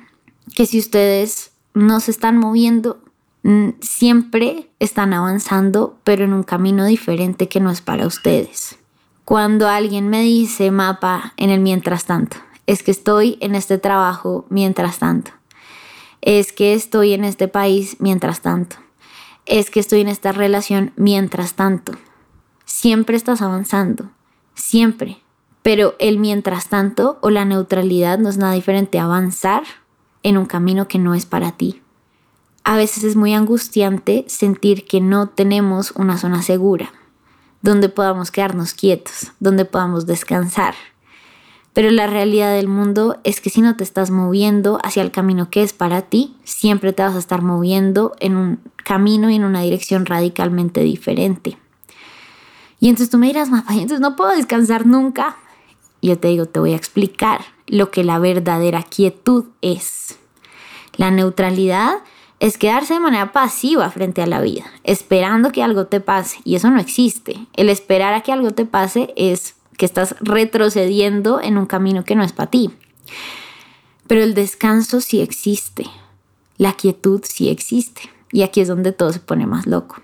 que 0.55 0.65
si 0.65 0.79
ustedes 0.79 1.51
no 1.73 1.99
se 1.99 2.11
están 2.11 2.37
moviendo, 2.37 3.01
siempre 3.79 4.69
están 4.79 5.13
avanzando, 5.13 5.97
pero 6.03 6.25
en 6.25 6.33
un 6.33 6.43
camino 6.43 6.85
diferente 6.85 7.47
que 7.47 7.59
no 7.59 7.69
es 7.69 7.81
para 7.81 8.05
ustedes. 8.05 8.77
Cuando 9.23 9.67
alguien 9.67 10.09
me 10.09 10.21
dice 10.21 10.71
mapa 10.71 11.33
en 11.37 11.49
el 11.49 11.59
mientras 11.59 12.05
tanto, 12.05 12.37
es 12.65 12.83
que 12.83 12.91
estoy 12.91 13.37
en 13.39 13.55
este 13.55 13.77
trabajo 13.77 14.45
mientras 14.49 14.99
tanto, 14.99 15.31
es 16.21 16.51
que 16.51 16.73
estoy 16.73 17.13
en 17.13 17.23
este 17.23 17.47
país 17.47 17.97
mientras 17.99 18.41
tanto, 18.41 18.77
es 19.45 19.69
que 19.69 19.79
estoy 19.79 20.01
en 20.01 20.09
esta 20.09 20.31
relación 20.33 20.91
mientras 20.97 21.53
tanto. 21.53 21.93
Siempre 22.65 23.15
estás 23.15 23.41
avanzando, 23.41 24.11
siempre. 24.53 25.21
Pero 25.61 25.95
el 25.99 26.19
mientras 26.19 26.67
tanto 26.67 27.17
o 27.21 27.29
la 27.29 27.45
neutralidad 27.45 28.19
no 28.19 28.29
es 28.29 28.37
nada 28.37 28.53
diferente 28.53 28.99
a 28.99 29.05
avanzar 29.05 29.63
en 30.23 30.37
un 30.37 30.45
camino 30.45 30.87
que 30.87 30.99
no 30.99 31.13
es 31.13 31.25
para 31.25 31.53
ti. 31.53 31.81
A 32.67 32.75
veces 32.75 33.05
es 33.05 33.15
muy 33.15 33.33
angustiante 33.33 34.25
sentir 34.27 34.83
que 34.83 34.99
no 34.99 35.29
tenemos 35.29 35.91
una 35.91 36.17
zona 36.17 36.41
segura, 36.41 36.91
donde 37.61 37.87
podamos 37.87 38.29
quedarnos 38.29 38.73
quietos, 38.73 39.31
donde 39.39 39.63
podamos 39.63 40.05
descansar. 40.05 40.75
Pero 41.71 41.91
la 41.91 42.07
realidad 42.07 42.51
del 42.51 42.67
mundo 42.67 43.21
es 43.23 43.39
que 43.39 43.49
si 43.49 43.61
no 43.61 43.77
te 43.77 43.85
estás 43.85 44.11
moviendo 44.11 44.79
hacia 44.83 45.01
el 45.01 45.11
camino 45.11 45.49
que 45.49 45.63
es 45.63 45.71
para 45.71 46.01
ti, 46.01 46.35
siempre 46.43 46.91
te 46.91 47.03
vas 47.03 47.15
a 47.15 47.19
estar 47.19 47.41
moviendo 47.41 48.17
en 48.19 48.35
un 48.35 48.59
camino 48.83 49.29
y 49.29 49.35
en 49.35 49.45
una 49.45 49.61
dirección 49.61 50.05
radicalmente 50.05 50.81
diferente. 50.81 51.57
Y 52.81 52.89
entonces 52.89 53.09
tú 53.09 53.17
me 53.17 53.27
dirás, 53.27 53.49
mamá, 53.49 53.63
entonces 53.69 54.01
no 54.01 54.17
puedo 54.17 54.31
descansar 54.31 54.85
nunca. 54.85 55.37
Yo 56.01 56.19
te 56.19 56.27
digo, 56.27 56.47
te 56.47 56.59
voy 56.59 56.73
a 56.73 56.75
explicar 56.75 57.45
lo 57.65 57.91
que 57.91 58.03
la 58.03 58.19
verdadera 58.19 58.83
quietud 58.83 59.45
es. 59.61 60.17
La 60.97 61.11
neutralidad 61.11 61.99
es 62.39 62.57
quedarse 62.57 62.93
de 62.93 62.99
manera 62.99 63.31
pasiva 63.31 63.89
frente 63.89 64.21
a 64.21 64.27
la 64.27 64.41
vida, 64.41 64.65
esperando 64.83 65.51
que 65.51 65.63
algo 65.63 65.87
te 65.87 65.99
pase. 65.99 66.39
Y 66.43 66.55
eso 66.55 66.69
no 66.69 66.79
existe. 66.79 67.47
El 67.53 67.69
esperar 67.69 68.13
a 68.13 68.21
que 68.21 68.31
algo 68.31 68.51
te 68.51 68.65
pase 68.65 69.13
es 69.15 69.55
que 69.77 69.85
estás 69.85 70.15
retrocediendo 70.19 71.41
en 71.41 71.57
un 71.57 71.65
camino 71.65 72.03
que 72.03 72.15
no 72.15 72.23
es 72.23 72.33
para 72.33 72.51
ti. 72.51 72.71
Pero 74.07 74.21
el 74.21 74.33
descanso 74.33 75.01
sí 75.01 75.19
existe. 75.19 75.87
La 76.57 76.73
quietud 76.73 77.23
sí 77.23 77.49
existe. 77.49 78.01
Y 78.31 78.43
aquí 78.43 78.61
es 78.61 78.67
donde 78.67 78.91
todo 78.91 79.11
se 79.13 79.19
pone 79.19 79.47
más 79.47 79.65
loco. 79.65 80.01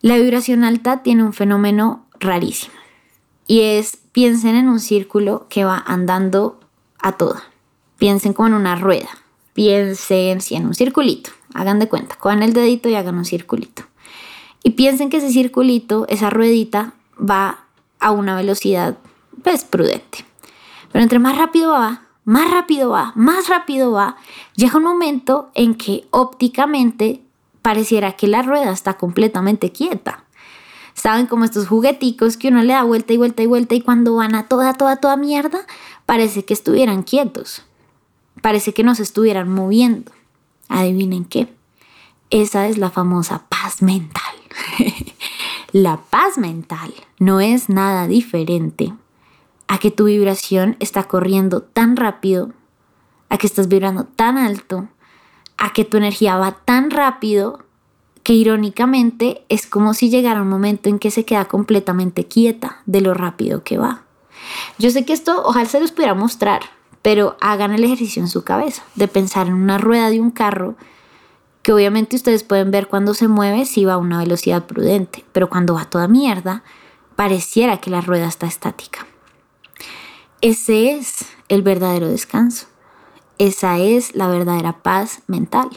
La 0.00 0.16
vibración 0.16 0.62
alta 0.62 1.02
tiene 1.02 1.24
un 1.24 1.32
fenómeno 1.32 2.06
rarísimo. 2.20 2.74
Y 3.48 3.62
es, 3.62 3.96
piensen 4.12 4.54
en 4.54 4.68
un 4.68 4.78
círculo 4.78 5.46
que 5.48 5.64
va 5.64 5.82
andando 5.84 6.60
a 7.00 7.12
toda. 7.12 7.42
Piensen 7.98 8.32
como 8.32 8.48
en 8.48 8.54
una 8.54 8.76
rueda 8.76 9.08
piensen 9.58 10.40
si 10.40 10.54
en 10.54 10.66
un 10.66 10.74
circulito, 10.74 11.30
hagan 11.52 11.80
de 11.80 11.88
cuenta, 11.88 12.14
cojan 12.14 12.44
el 12.44 12.52
dedito 12.52 12.88
y 12.88 12.94
hagan 12.94 13.18
un 13.18 13.24
circulito. 13.24 13.82
Y 14.62 14.70
piensen 14.70 15.10
que 15.10 15.16
ese 15.16 15.32
circulito, 15.32 16.06
esa 16.08 16.30
ruedita, 16.30 16.92
va 17.18 17.64
a 17.98 18.12
una 18.12 18.36
velocidad 18.36 18.98
pues 19.42 19.64
prudente. 19.64 20.24
Pero 20.92 21.02
entre 21.02 21.18
más 21.18 21.36
rápido 21.36 21.72
va, 21.72 22.02
más 22.24 22.48
rápido 22.52 22.90
va, 22.90 23.10
más 23.16 23.48
rápido 23.48 23.90
va, 23.90 24.16
llega 24.54 24.76
un 24.76 24.84
momento 24.84 25.50
en 25.54 25.74
que 25.74 26.06
ópticamente 26.12 27.20
pareciera 27.60 28.12
que 28.12 28.28
la 28.28 28.42
rueda 28.42 28.70
está 28.70 28.94
completamente 28.94 29.72
quieta. 29.72 30.22
Saben 30.94 31.26
como 31.26 31.44
estos 31.44 31.66
jugueticos 31.66 32.36
que 32.36 32.46
uno 32.46 32.62
le 32.62 32.74
da 32.74 32.84
vuelta 32.84 33.12
y 33.12 33.16
vuelta 33.16 33.42
y 33.42 33.46
vuelta 33.46 33.74
y 33.74 33.80
cuando 33.80 34.14
van 34.14 34.36
a 34.36 34.46
toda, 34.46 34.74
toda, 34.74 34.98
toda 34.98 35.16
mierda, 35.16 35.66
parece 36.06 36.44
que 36.44 36.54
estuvieran 36.54 37.02
quietos. 37.02 37.64
Parece 38.42 38.74
que 38.74 38.84
nos 38.84 39.00
estuvieran 39.00 39.48
moviendo. 39.48 40.12
Adivinen 40.68 41.24
qué. 41.24 41.52
Esa 42.30 42.68
es 42.68 42.78
la 42.78 42.90
famosa 42.90 43.44
paz 43.48 43.82
mental. 43.82 44.34
la 45.72 45.98
paz 46.10 46.38
mental 46.38 46.92
no 47.18 47.40
es 47.40 47.68
nada 47.68 48.06
diferente 48.06 48.92
a 49.66 49.78
que 49.78 49.90
tu 49.90 50.04
vibración 50.04 50.76
está 50.80 51.04
corriendo 51.04 51.62
tan 51.62 51.96
rápido, 51.96 52.52
a 53.28 53.38
que 53.38 53.46
estás 53.46 53.68
vibrando 53.68 54.04
tan 54.04 54.38
alto, 54.38 54.88
a 55.58 55.72
que 55.72 55.84
tu 55.84 55.96
energía 55.96 56.36
va 56.36 56.52
tan 56.64 56.90
rápido 56.90 57.64
que 58.22 58.32
irónicamente 58.32 59.44
es 59.48 59.66
como 59.66 59.94
si 59.94 60.10
llegara 60.10 60.42
un 60.42 60.48
momento 60.48 60.88
en 60.88 60.98
que 60.98 61.10
se 61.10 61.24
queda 61.24 61.46
completamente 61.46 62.26
quieta 62.26 62.82
de 62.86 63.00
lo 63.00 63.14
rápido 63.14 63.62
que 63.62 63.78
va. 63.78 64.02
Yo 64.78 64.90
sé 64.90 65.04
que 65.04 65.12
esto 65.12 65.42
ojalá 65.44 65.68
se 65.68 65.80
los 65.80 65.92
pudiera 65.92 66.14
mostrar, 66.14 66.62
pero 67.02 67.36
hagan 67.40 67.72
el 67.72 67.84
ejercicio 67.84 68.22
en 68.22 68.28
su 68.28 68.44
cabeza 68.44 68.82
de 68.94 69.08
pensar 69.08 69.46
en 69.46 69.54
una 69.54 69.78
rueda 69.78 70.10
de 70.10 70.20
un 70.20 70.30
carro 70.30 70.76
que 71.62 71.72
obviamente 71.72 72.16
ustedes 72.16 72.44
pueden 72.44 72.70
ver 72.70 72.88
cuando 72.88 73.14
se 73.14 73.28
mueve 73.28 73.66
si 73.66 73.84
va 73.84 73.94
a 73.94 73.98
una 73.98 74.18
velocidad 74.18 74.64
prudente, 74.64 75.24
pero 75.32 75.50
cuando 75.50 75.74
va 75.74 75.84
toda 75.84 76.08
mierda, 76.08 76.62
pareciera 77.14 77.78
que 77.78 77.90
la 77.90 78.00
rueda 78.00 78.26
está 78.26 78.46
estática. 78.46 79.06
Ese 80.40 80.92
es 80.92 81.26
el 81.48 81.62
verdadero 81.62 82.08
descanso. 82.08 82.68
Esa 83.38 83.78
es 83.78 84.14
la 84.14 84.28
verdadera 84.28 84.82
paz 84.82 85.22
mental. 85.26 85.68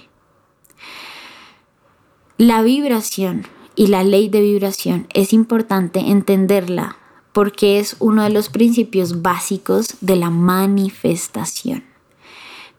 La 2.38 2.62
vibración 2.62 3.48
y 3.76 3.88
la 3.88 4.04
ley 4.04 4.30
de 4.30 4.42
vibración 4.42 5.08
es 5.14 5.34
importante 5.34 6.00
entenderla 6.00 6.98
porque 7.34 7.80
es 7.80 7.96
uno 8.00 8.24
de 8.24 8.30
los 8.30 8.50
principios 8.50 9.22
básicos 9.22 9.96
de 10.02 10.16
la 10.16 10.30
manifestación. 10.30 11.84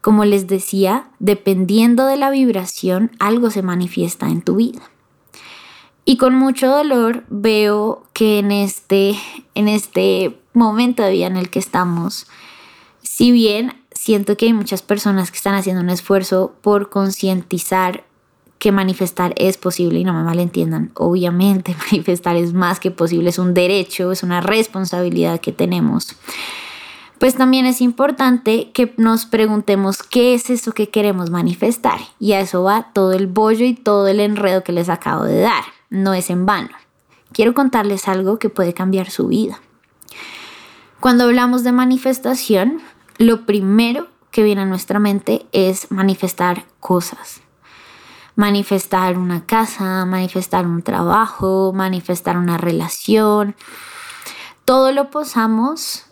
Como 0.01 0.25
les 0.25 0.47
decía, 0.47 1.09
dependiendo 1.19 2.05
de 2.05 2.17
la 2.17 2.29
vibración, 2.29 3.11
algo 3.19 3.49
se 3.49 3.61
manifiesta 3.61 4.27
en 4.27 4.41
tu 4.41 4.57
vida. 4.57 4.81
Y 6.05 6.17
con 6.17 6.35
mucho 6.35 6.67
dolor 6.67 7.23
veo 7.29 8.03
que 8.11 8.39
en 8.39 8.51
este, 8.51 9.15
en 9.55 9.69
este 9.69 10.37
momento 10.53 11.01
de 11.03 11.11
vida 11.11 11.27
en 11.27 11.37
el 11.37 11.49
que 11.49 11.59
estamos, 11.59 12.27
si 13.01 13.31
bien 13.31 13.81
siento 13.91 14.35
que 14.35 14.47
hay 14.47 14.53
muchas 14.53 14.81
personas 14.81 15.31
que 15.31 15.37
están 15.37 15.55
haciendo 15.55 15.81
un 15.81 15.89
esfuerzo 15.89 16.53
por 16.61 16.89
concientizar 16.89 18.03
que 18.63 18.71
manifestar 18.71 19.33
es 19.35 19.57
posible 19.57 19.99
y 19.99 20.05
no 20.05 20.13
me 20.13 20.23
malentiendan. 20.23 20.91
Obviamente 20.93 21.75
manifestar 21.91 22.37
es 22.37 22.53
más 22.53 22.79
que 22.79 22.91
posible, 22.91 23.29
es 23.29 23.37
un 23.37 23.53
derecho, 23.53 24.13
es 24.13 24.23
una 24.23 24.39
responsabilidad 24.39 25.41
que 25.41 25.51
tenemos. 25.51 26.15
Pues 27.19 27.35
también 27.35 27.65
es 27.65 27.81
importante 27.81 28.71
que 28.71 28.93
nos 28.95 29.25
preguntemos 29.25 30.01
qué 30.01 30.33
es 30.33 30.49
eso 30.49 30.71
que 30.71 30.87
queremos 30.87 31.29
manifestar. 31.29 31.99
Y 32.21 32.31
a 32.31 32.39
eso 32.39 32.63
va 32.63 32.93
todo 32.93 33.11
el 33.11 33.27
bollo 33.27 33.65
y 33.65 33.73
todo 33.73 34.07
el 34.07 34.21
enredo 34.21 34.63
que 34.63 34.71
les 34.71 34.87
acabo 34.87 35.25
de 35.25 35.41
dar. 35.41 35.65
No 35.89 36.13
es 36.13 36.29
en 36.29 36.45
vano. 36.45 36.69
Quiero 37.33 37.53
contarles 37.53 38.07
algo 38.07 38.39
que 38.39 38.47
puede 38.47 38.73
cambiar 38.73 39.09
su 39.09 39.27
vida. 39.27 39.59
Cuando 41.01 41.25
hablamos 41.25 41.65
de 41.65 41.73
manifestación, 41.73 42.79
lo 43.17 43.45
primero 43.45 44.07
que 44.31 44.41
viene 44.41 44.61
a 44.61 44.65
nuestra 44.65 44.99
mente 44.99 45.45
es 45.51 45.91
manifestar 45.91 46.63
cosas 46.79 47.43
manifestar 48.35 49.17
una 49.17 49.45
casa, 49.45 50.05
manifestar 50.05 50.65
un 50.65 50.81
trabajo, 50.81 51.71
manifestar 51.73 52.37
una 52.37 52.57
relación. 52.57 53.55
Todo 54.65 54.91
lo 54.91 55.09
posamos 55.09 56.05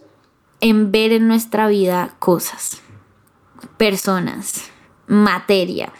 en 0.60 0.92
ver 0.92 1.12
en 1.12 1.28
nuestra 1.28 1.68
vida 1.68 2.16
cosas, 2.20 2.82
personas, 3.78 4.70
materia, 5.08 5.92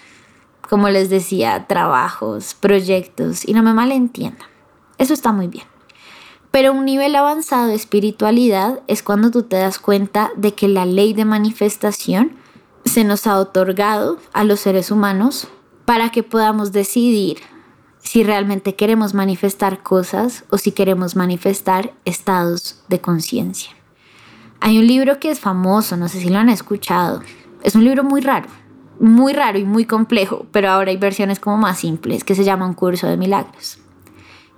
como 0.70 0.90
les 0.90 1.10
decía, 1.10 1.66
trabajos, 1.68 2.54
proyectos, 2.54 3.48
y 3.48 3.54
no 3.54 3.64
me 3.64 3.74
malentiendan. 3.74 4.48
Eso 4.98 5.14
está 5.14 5.32
muy 5.32 5.48
bien. 5.48 5.66
Pero 6.52 6.74
un 6.74 6.86
nivel 6.86 7.16
avanzado 7.16 7.68
de 7.68 7.76
espiritualidad 7.76 8.82
es 8.88 9.04
cuando 9.04 9.32
tú 9.32 9.44
te 9.44 9.56
das 9.56 9.80
cuenta 9.80 10.32
de 10.36 10.54
que 10.54 10.68
la 10.68 10.86
ley 10.86 11.14
de 11.14 11.26
manifestación 11.26 12.38
se 12.86 13.04
nos 13.04 13.26
ha 13.26 13.38
otorgado 13.38 14.18
a 14.34 14.44
los 14.44 14.60
seres 14.60 14.92
humanos 14.92 15.48
para 15.92 16.10
que 16.10 16.24
podamos 16.24 16.72
decidir 16.72 17.40
si 18.00 18.24
realmente 18.24 18.76
queremos 18.76 19.14
manifestar 19.14 19.84
cosas 19.84 20.46
o 20.50 20.58
si 20.58 20.72
queremos 20.72 21.18
manifestar 21.18 21.92
estados 22.06 22.82
de 22.88 23.02
conciencia. 23.02 23.72
Hay 24.62 24.80
un 24.80 24.88
libro 24.88 25.20
que 25.20 25.30
es 25.30 25.42
famoso, 25.42 25.98
no 25.98 26.08
sé 26.08 26.22
si 26.22 26.30
lo 26.30 26.38
han 26.38 26.48
escuchado. 26.48 27.22
Es 27.62 27.76
un 27.76 27.84
libro 27.84 28.06
muy 28.06 28.22
raro, 28.22 28.48
muy 29.02 29.34
raro 29.34 29.60
y 29.60 29.66
muy 29.66 29.84
complejo, 29.84 30.46
pero 30.54 30.70
ahora 30.70 30.92
hay 30.92 30.98
versiones 30.98 31.42
como 31.42 31.58
más 31.58 31.80
simples 31.80 32.24
que 32.24 32.36
se 32.36 32.46
llama 32.46 32.68
Un 32.68 32.74
curso 32.74 33.08
de 33.08 33.18
milagros. 33.18 33.78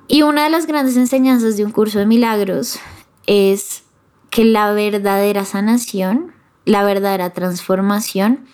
Y 0.07 0.21
una 0.21 0.43
de 0.43 0.51
las 0.51 0.67
grandes 0.67 0.97
enseñanzas 0.97 1.57
de 1.57 1.65
un 1.65 1.71
curso 1.71 1.97
de 1.97 2.05
milagros 2.05 2.77
es 3.25 3.85
que 4.29 4.45
la 4.45 4.71
verdadera 4.71 5.45
sanación, 5.45 6.31
la 6.65 6.83
verdadera 6.83 7.31
transformación 7.31 8.45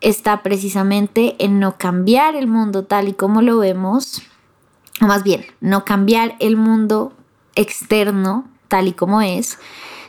está 0.00 0.42
precisamente 0.42 1.36
en 1.38 1.60
no 1.60 1.76
cambiar 1.76 2.36
el 2.36 2.46
mundo 2.46 2.84
tal 2.84 3.08
y 3.08 3.12
como 3.14 3.42
lo 3.42 3.58
vemos, 3.58 4.22
o 5.00 5.06
más 5.06 5.22
bien, 5.22 5.46
no 5.60 5.84
cambiar 5.84 6.36
el 6.40 6.56
mundo 6.56 7.12
externo 7.54 8.48
tal 8.68 8.88
y 8.88 8.92
como 8.92 9.22
es, 9.22 9.58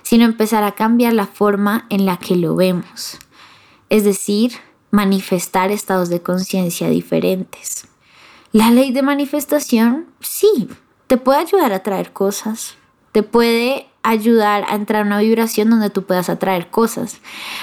sino 0.04 0.26
empezar 0.26 0.64
a 0.64 0.74
cambiar 0.74 1.14
la 1.14 1.28
forma 1.28 1.86
en 1.90 2.06
la 2.06 2.18
que 2.18 2.36
lo 2.36 2.56
vemos. 2.56 3.18
Es 3.90 4.04
decir, 4.04 4.54
manifestar 4.92 5.72
estados 5.72 6.10
de 6.10 6.22
conciencia 6.22 6.90
diferentes. 6.90 7.88
La 8.52 8.72
ley 8.72 8.92
de 8.92 9.04
manifestación, 9.04 10.08
sí, 10.20 10.70
te 11.08 11.18
puede 11.18 11.40
ayudar 11.40 11.74
a 11.74 11.84
traer 11.84 12.12
cosas, 12.12 12.76
te 13.12 13.24
puede 13.24 13.88
ayudar 14.04 14.66
a 14.68 14.76
entrar 14.76 15.04
a 15.04 15.06
una 15.06 15.20
vibración 15.20 15.70
donde 15.70 15.90
tú 15.90 16.04
puedas 16.04 16.30
atraer 16.30 16.70
cosas. 16.70 17.20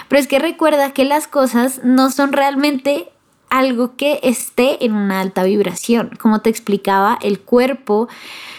Pero 0.08 0.20
es 0.20 0.28
que 0.28 0.38
recuerda 0.38 0.92
que 0.92 1.04
las 1.04 1.26
cosas 1.26 1.80
no 1.82 2.10
son 2.10 2.32
realmente 2.32 3.08
algo 3.48 3.96
que 3.96 4.20
esté 4.22 4.84
en 4.84 4.92
una 4.92 5.20
alta 5.20 5.44
vibración. 5.44 6.10
Como 6.20 6.40
te 6.40 6.50
explicaba, 6.50 7.18
el 7.22 7.40
cuerpo 7.40 8.08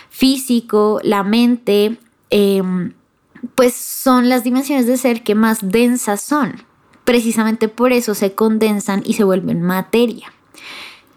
físico, 0.09 0.99
la 1.03 1.23
mente, 1.23 1.97
em, 2.29 2.93
pues 3.55 3.75
son 3.75 4.29
las 4.29 4.43
dimensiones 4.43 4.87
de 4.87 4.97
ser 4.97 5.23
que 5.23 5.35
más 5.35 5.59
densas 5.61 6.21
son. 6.21 6.63
Precisamente 7.03 7.67
por 7.67 7.93
eso 7.93 8.15
se 8.15 8.33
condensan 8.33 9.03
y 9.05 9.13
se 9.13 9.23
vuelven 9.23 9.61
materia. 9.61 10.31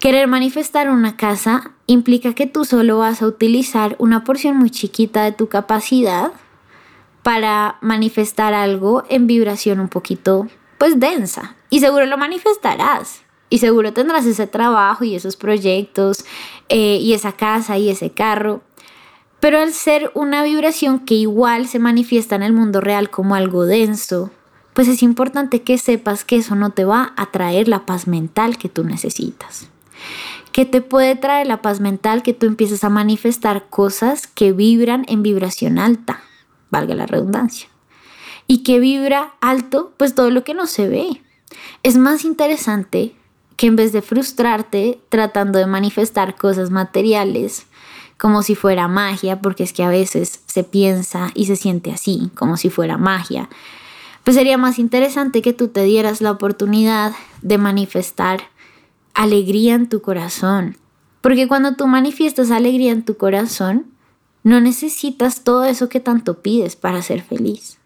Querer 0.01 0.27
manifestar 0.27 0.89
una 0.89 1.15
casa 1.15 1.73
implica 1.85 2.33
que 2.33 2.47
tú 2.47 2.65
solo 2.65 2.97
vas 2.97 3.21
a 3.21 3.27
utilizar 3.27 3.95
una 3.99 4.23
porción 4.23 4.57
muy 4.57 4.71
chiquita 4.71 5.23
de 5.23 5.31
tu 5.31 5.47
capacidad 5.47 6.31
para 7.21 7.77
manifestar 7.81 8.55
algo 8.55 9.03
en 9.09 9.27
vibración 9.27 9.79
un 9.79 9.89
poquito 9.89 10.47
pues 10.79 10.99
densa. 10.99 11.55
Y 11.69 11.81
seguro 11.81 12.07
lo 12.07 12.17
manifestarás. 12.17 13.21
Y 13.51 13.59
seguro 13.59 13.93
tendrás 13.93 14.25
ese 14.25 14.47
trabajo 14.47 15.03
y 15.03 15.13
esos 15.13 15.35
proyectos 15.35 16.25
eh, 16.67 16.97
y 16.97 17.13
esa 17.13 17.33
casa 17.33 17.77
y 17.77 17.91
ese 17.91 18.09
carro. 18.09 18.61
Pero 19.39 19.59
al 19.59 19.71
ser 19.71 20.09
una 20.15 20.43
vibración 20.43 20.97
que 20.97 21.13
igual 21.13 21.67
se 21.67 21.77
manifiesta 21.77 22.35
en 22.35 22.41
el 22.41 22.53
mundo 22.53 22.81
real 22.81 23.11
como 23.11 23.35
algo 23.35 23.65
denso 23.65 24.31
pues 24.73 24.87
es 24.87 25.03
importante 25.03 25.61
que 25.61 25.77
sepas 25.77 26.23
que 26.23 26.37
eso 26.37 26.55
no 26.55 26.71
te 26.71 26.85
va 26.85 27.13
a 27.17 27.29
traer 27.29 27.67
la 27.67 27.85
paz 27.85 28.07
mental 28.07 28.57
que 28.57 28.69
tú 28.69 28.83
necesitas 28.85 29.70
que 30.51 30.65
te 30.65 30.81
puede 30.81 31.15
traer 31.15 31.47
la 31.47 31.61
paz 31.61 31.79
mental 31.79 32.23
que 32.23 32.33
tú 32.33 32.45
empieces 32.45 32.83
a 32.83 32.89
manifestar 32.89 33.67
cosas 33.69 34.27
que 34.27 34.51
vibran 34.51 35.05
en 35.07 35.23
vibración 35.23 35.79
alta, 35.79 36.21
valga 36.69 36.95
la 36.95 37.07
redundancia. 37.07 37.69
Y 38.47 38.63
que 38.63 38.79
vibra 38.79 39.33
alto, 39.39 39.93
pues 39.97 40.13
todo 40.13 40.29
lo 40.29 40.43
que 40.43 40.53
no 40.53 40.67
se 40.67 40.89
ve. 40.89 41.21
Es 41.83 41.95
más 41.97 42.25
interesante 42.25 43.15
que 43.55 43.67
en 43.67 43.75
vez 43.75 43.93
de 43.93 44.01
frustrarte 44.01 44.99
tratando 45.09 45.59
de 45.59 45.67
manifestar 45.67 46.35
cosas 46.35 46.69
materiales, 46.69 47.65
como 48.17 48.43
si 48.43 48.55
fuera 48.55 48.87
magia, 48.87 49.41
porque 49.41 49.63
es 49.63 49.73
que 49.73 49.83
a 49.83 49.89
veces 49.89 50.41
se 50.45 50.63
piensa 50.63 51.31
y 51.33 51.45
se 51.45 51.55
siente 51.55 51.91
así, 51.91 52.29
como 52.35 52.57
si 52.57 52.69
fuera 52.69 52.97
magia, 52.97 53.49
pues 54.23 54.35
sería 54.35 54.57
más 54.57 54.77
interesante 54.77 55.41
que 55.41 55.53
tú 55.53 55.69
te 55.69 55.83
dieras 55.83 56.21
la 56.21 56.31
oportunidad 56.31 57.13
de 57.41 57.57
manifestar 57.57 58.50
alegría 59.13 59.75
en 59.75 59.89
tu 59.89 60.01
corazón. 60.01 60.77
Porque 61.21 61.47
cuando 61.47 61.75
tú 61.75 61.87
manifiestas 61.87 62.51
alegría 62.51 62.91
en 62.91 63.05
tu 63.05 63.17
corazón, 63.17 63.85
no 64.43 64.59
necesitas 64.59 65.43
todo 65.43 65.65
eso 65.65 65.89
que 65.89 65.99
tanto 65.99 66.41
pides 66.41 66.75
para 66.75 67.01
ser 67.01 67.21
feliz. 67.21 67.77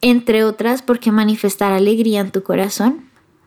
Entre 0.00 0.44
otras, 0.44 0.82
porque 0.82 1.12
manifestar 1.12 1.72
alegría 1.72 2.20
en 2.20 2.30
tu 2.30 2.42
corazón, 2.42 3.04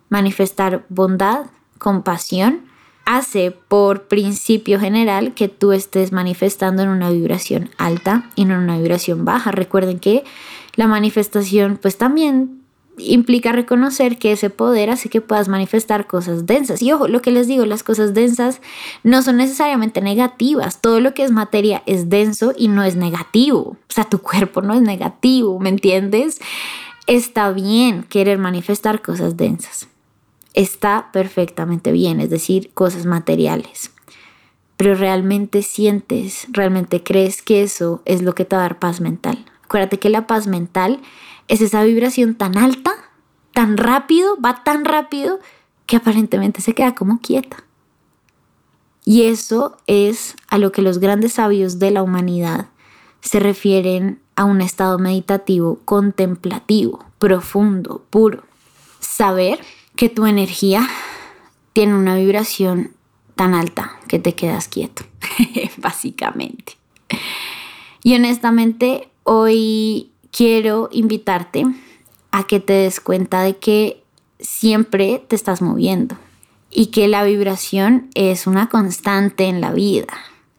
manifestar 0.10 0.86
bondad, 0.89 1.48
compasión, 1.77 2.70
hace 3.06 3.50
por 3.50 4.08
principio 4.08 4.79
general 4.79 5.34
que 5.34 5.48
tú 5.48 5.72
estés 5.72 6.12
manifestando 6.12 6.84
en 6.84 6.89
una 6.89 7.10
vibración 7.10 7.72
alta 7.77 8.29
y 8.36 8.46
no 8.46 8.53
en 8.53 8.62
una 8.62 8.77
vibración 8.77 9.25
baja. 9.25 9.51
Recuerden 9.51 10.00
que 10.00 10.24
la 10.75 10.86
manifestación 10.86 11.79
pues 11.82 11.98
también 11.98 12.58
implica 13.00 13.51
reconocer 13.51 14.18
que 14.18 14.32
ese 14.32 14.50
poder 14.50 14.89
hace 14.89 15.10
que 15.10 15.22
puedas 15.22 15.48
manifestar 15.48 16.08
cosas 16.08 16.46
densas. 16.46 16.82
Y 16.82 16.91
ojo, 16.91 17.08
lo 17.08 17.22
que 17.22 17.32
les 17.32 17.48
digo, 17.48 17.65
las 17.65 17.83
cosas 17.83 18.14
densas 18.14 18.62
no 19.03 19.22
son 19.22 19.38
necesariamente 19.38 20.01
negativas. 20.01 20.81
Todo 20.81 21.00
lo 21.00 21.14
que 21.14 21.24
es 21.24 21.31
materia 21.31 21.83
es 21.85 22.09
denso 22.09 22.53
y 22.57 22.68
no 22.68 22.83
es 22.83 22.96
negativo. 22.96 23.62
O 23.62 23.77
sea, 23.94 24.03
tu 24.03 24.20
cuerpo 24.20 24.62
no 24.62 24.74
es 24.74 24.81
negativo, 24.81 25.59
¿me 25.59 25.70
entiendes? 25.70 26.40
Está 27.07 27.51
bien 27.51 28.03
querer 28.03 28.38
manifestar 28.38 29.01
cosas 29.01 29.38
densas. 29.38 29.88
Está 30.53 31.09
perfectamente 31.12 31.92
bien, 31.92 32.20
es 32.20 32.29
decir, 32.29 32.72
cosas 32.74 33.05
materiales. 33.05 33.92
Pero 34.77 34.96
realmente 34.96 35.62
sientes, 35.62 36.48
realmente 36.50 37.03
crees 37.03 37.42
que 37.42 37.62
eso 37.64 38.01
es 38.05 38.22
lo 38.22 38.33
que 38.35 38.46
te 38.46 38.55
va 38.55 38.62
a 38.62 38.66
dar 38.66 38.79
paz 38.79 39.01
mental. 39.01 39.46
Acuérdate 39.64 40.00
que 40.00 40.09
la 40.09 40.25
paz 40.25 40.48
mental 40.48 41.00
es 41.50 41.62
esa 41.62 41.83
vibración 41.83 42.35
tan 42.35 42.57
alta, 42.57 42.94
tan 43.53 43.75
rápido, 43.75 44.38
va 44.40 44.64
tan 44.64 44.85
rápido 44.85 45.40
que 45.85 45.98
aparentemente 45.98 46.62
se 46.62 46.74
queda 46.74 46.96
como 46.96 47.20
quieta. 47.20 47.66
Y 49.03 49.24
eso 49.24 49.77
es 49.88 50.35
a 50.48 50.59
lo 50.59 50.72
que 50.72 50.83
los 50.83 51.00
grandes 51.00 51.33
sabios 51.33 51.79
de 51.79 51.92
la 51.92 52.03
humanidad 52.03 52.68
se 53.22 53.40
refieren 53.40 54.22
a 54.35 54.46
un 54.46 54.62
estado 54.62 55.00
meditativo 55.00 55.79
contemplativo, 55.83 57.03
profundo, 57.18 58.05
puro. 58.12 58.44
Saber 59.00 59.59
que 59.96 60.09
tu 60.09 60.27
energía 60.27 60.88
tiene 61.74 61.96
una 61.96 62.16
vibración 62.16 62.92
tan 63.35 63.55
alta 63.55 64.00
que 64.07 64.20
te 64.20 64.35
quedas 64.35 64.68
quieto, 64.68 65.03
básicamente. 65.77 66.74
Y 68.03 68.16
honestamente, 68.16 69.09
hoy 69.24 70.08
quiero 70.31 70.89
invitarte 70.92 71.65
a 72.31 72.44
que 72.44 72.59
te 72.59 72.74
des 72.74 73.00
cuenta 73.00 73.42
de 73.42 73.57
que 73.57 74.03
siempre 74.39 75.24
te 75.27 75.35
estás 75.35 75.61
moviendo 75.61 76.15
y 76.72 76.87
que 76.87 77.07
la 77.07 77.24
vibración 77.24 78.09
es 78.13 78.48
una 78.48 78.70
constante 78.70 79.46
en 79.46 79.61
la 79.61 79.72
vida. 79.72 80.13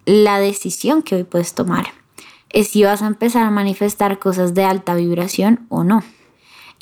La 0.07 0.39
decisión 0.39 1.03
que 1.03 1.15
hoy 1.15 1.25
puedes 1.25 1.55
tomar 1.55 1.87
es 2.49 2.69
si 2.69 2.83
vas 2.83 3.03
a 3.03 3.07
empezar 3.07 3.45
a 3.45 3.51
manifestar 3.51 4.19
cosas 4.19 4.55
de 4.55 4.65
alta 4.65 4.95
vibración 4.95 5.67
o 5.69 5.85
no. 5.85 6.03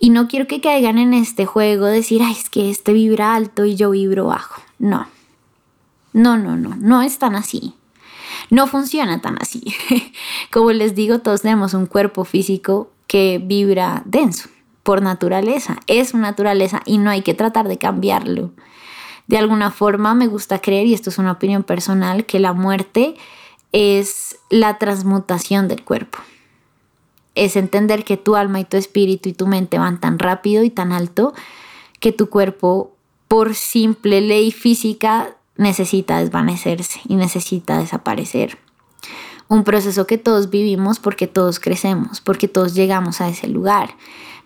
Y 0.00 0.10
no 0.10 0.28
quiero 0.28 0.46
que 0.46 0.60
caigan 0.60 0.98
en 0.98 1.12
este 1.12 1.44
juego 1.44 1.86
de 1.86 1.96
decir, 1.96 2.22
ay, 2.22 2.32
es 2.32 2.48
que 2.48 2.70
este 2.70 2.92
vibra 2.92 3.34
alto 3.34 3.64
y 3.64 3.74
yo 3.74 3.90
vibro 3.90 4.26
bajo. 4.26 4.62
No. 4.78 5.08
No, 6.12 6.38
no, 6.38 6.56
no, 6.56 6.76
no 6.76 7.02
es 7.02 7.18
tan 7.18 7.34
así. 7.34 7.74
No 8.50 8.66
funciona 8.66 9.20
tan 9.20 9.40
así. 9.40 9.62
Como 10.50 10.72
les 10.72 10.94
digo, 10.94 11.18
todos 11.20 11.42
tenemos 11.42 11.74
un 11.74 11.86
cuerpo 11.86 12.24
físico 12.24 12.90
que 13.06 13.40
vibra 13.42 14.02
denso 14.04 14.48
por 14.82 15.02
naturaleza. 15.02 15.78
Es 15.86 16.10
su 16.10 16.18
naturaleza 16.18 16.80
y 16.86 16.98
no 16.98 17.10
hay 17.10 17.22
que 17.22 17.34
tratar 17.34 17.68
de 17.68 17.78
cambiarlo. 17.78 18.52
De 19.26 19.36
alguna 19.36 19.70
forma 19.70 20.14
me 20.14 20.26
gusta 20.26 20.60
creer, 20.60 20.86
y 20.86 20.94
esto 20.94 21.10
es 21.10 21.18
una 21.18 21.32
opinión 21.32 21.62
personal, 21.62 22.24
que 22.24 22.38
la 22.38 22.54
muerte 22.54 23.14
es 23.72 24.38
la 24.48 24.78
transmutación 24.78 25.68
del 25.68 25.84
cuerpo. 25.84 26.18
Es 27.34 27.56
entender 27.56 28.04
que 28.04 28.16
tu 28.16 28.36
alma 28.36 28.60
y 28.60 28.64
tu 28.64 28.78
espíritu 28.78 29.28
y 29.28 29.34
tu 29.34 29.46
mente 29.46 29.78
van 29.78 30.00
tan 30.00 30.18
rápido 30.18 30.64
y 30.64 30.70
tan 30.70 30.92
alto 30.92 31.34
que 32.00 32.12
tu 32.12 32.30
cuerpo, 32.30 32.92
por 33.28 33.54
simple 33.54 34.22
ley 34.22 34.50
física, 34.50 35.36
necesita 35.58 36.20
desvanecerse 36.20 37.00
y 37.06 37.16
necesita 37.16 37.78
desaparecer. 37.78 38.56
Un 39.48 39.64
proceso 39.64 40.06
que 40.06 40.16
todos 40.16 40.48
vivimos 40.48 40.98
porque 40.98 41.26
todos 41.26 41.60
crecemos, 41.60 42.20
porque 42.22 42.48
todos 42.48 42.74
llegamos 42.74 43.20
a 43.20 43.28
ese 43.28 43.48
lugar. 43.48 43.96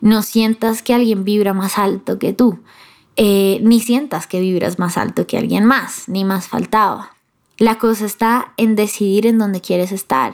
No 0.00 0.22
sientas 0.22 0.82
que 0.82 0.94
alguien 0.94 1.22
vibra 1.22 1.52
más 1.52 1.78
alto 1.78 2.18
que 2.18 2.32
tú, 2.32 2.58
eh, 3.16 3.60
ni 3.62 3.78
sientas 3.80 4.26
que 4.26 4.40
vibras 4.40 4.78
más 4.78 4.96
alto 4.96 5.26
que 5.26 5.38
alguien 5.38 5.64
más, 5.64 6.08
ni 6.08 6.24
más 6.24 6.48
faltaba. 6.48 7.14
La 7.58 7.78
cosa 7.78 8.06
está 8.06 8.54
en 8.56 8.74
decidir 8.74 9.26
en 9.26 9.38
dónde 9.38 9.60
quieres 9.60 9.92
estar. 9.92 10.32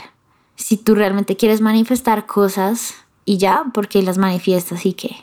Si 0.55 0.77
tú 0.77 0.95
realmente 0.95 1.37
quieres 1.37 1.61
manifestar 1.61 2.27
cosas 2.27 2.95
y 3.25 3.37
ya, 3.37 3.65
porque 3.75 4.03
las 4.03 4.17
manifiestas 4.17 4.87
y 4.87 4.93
que 4.93 5.17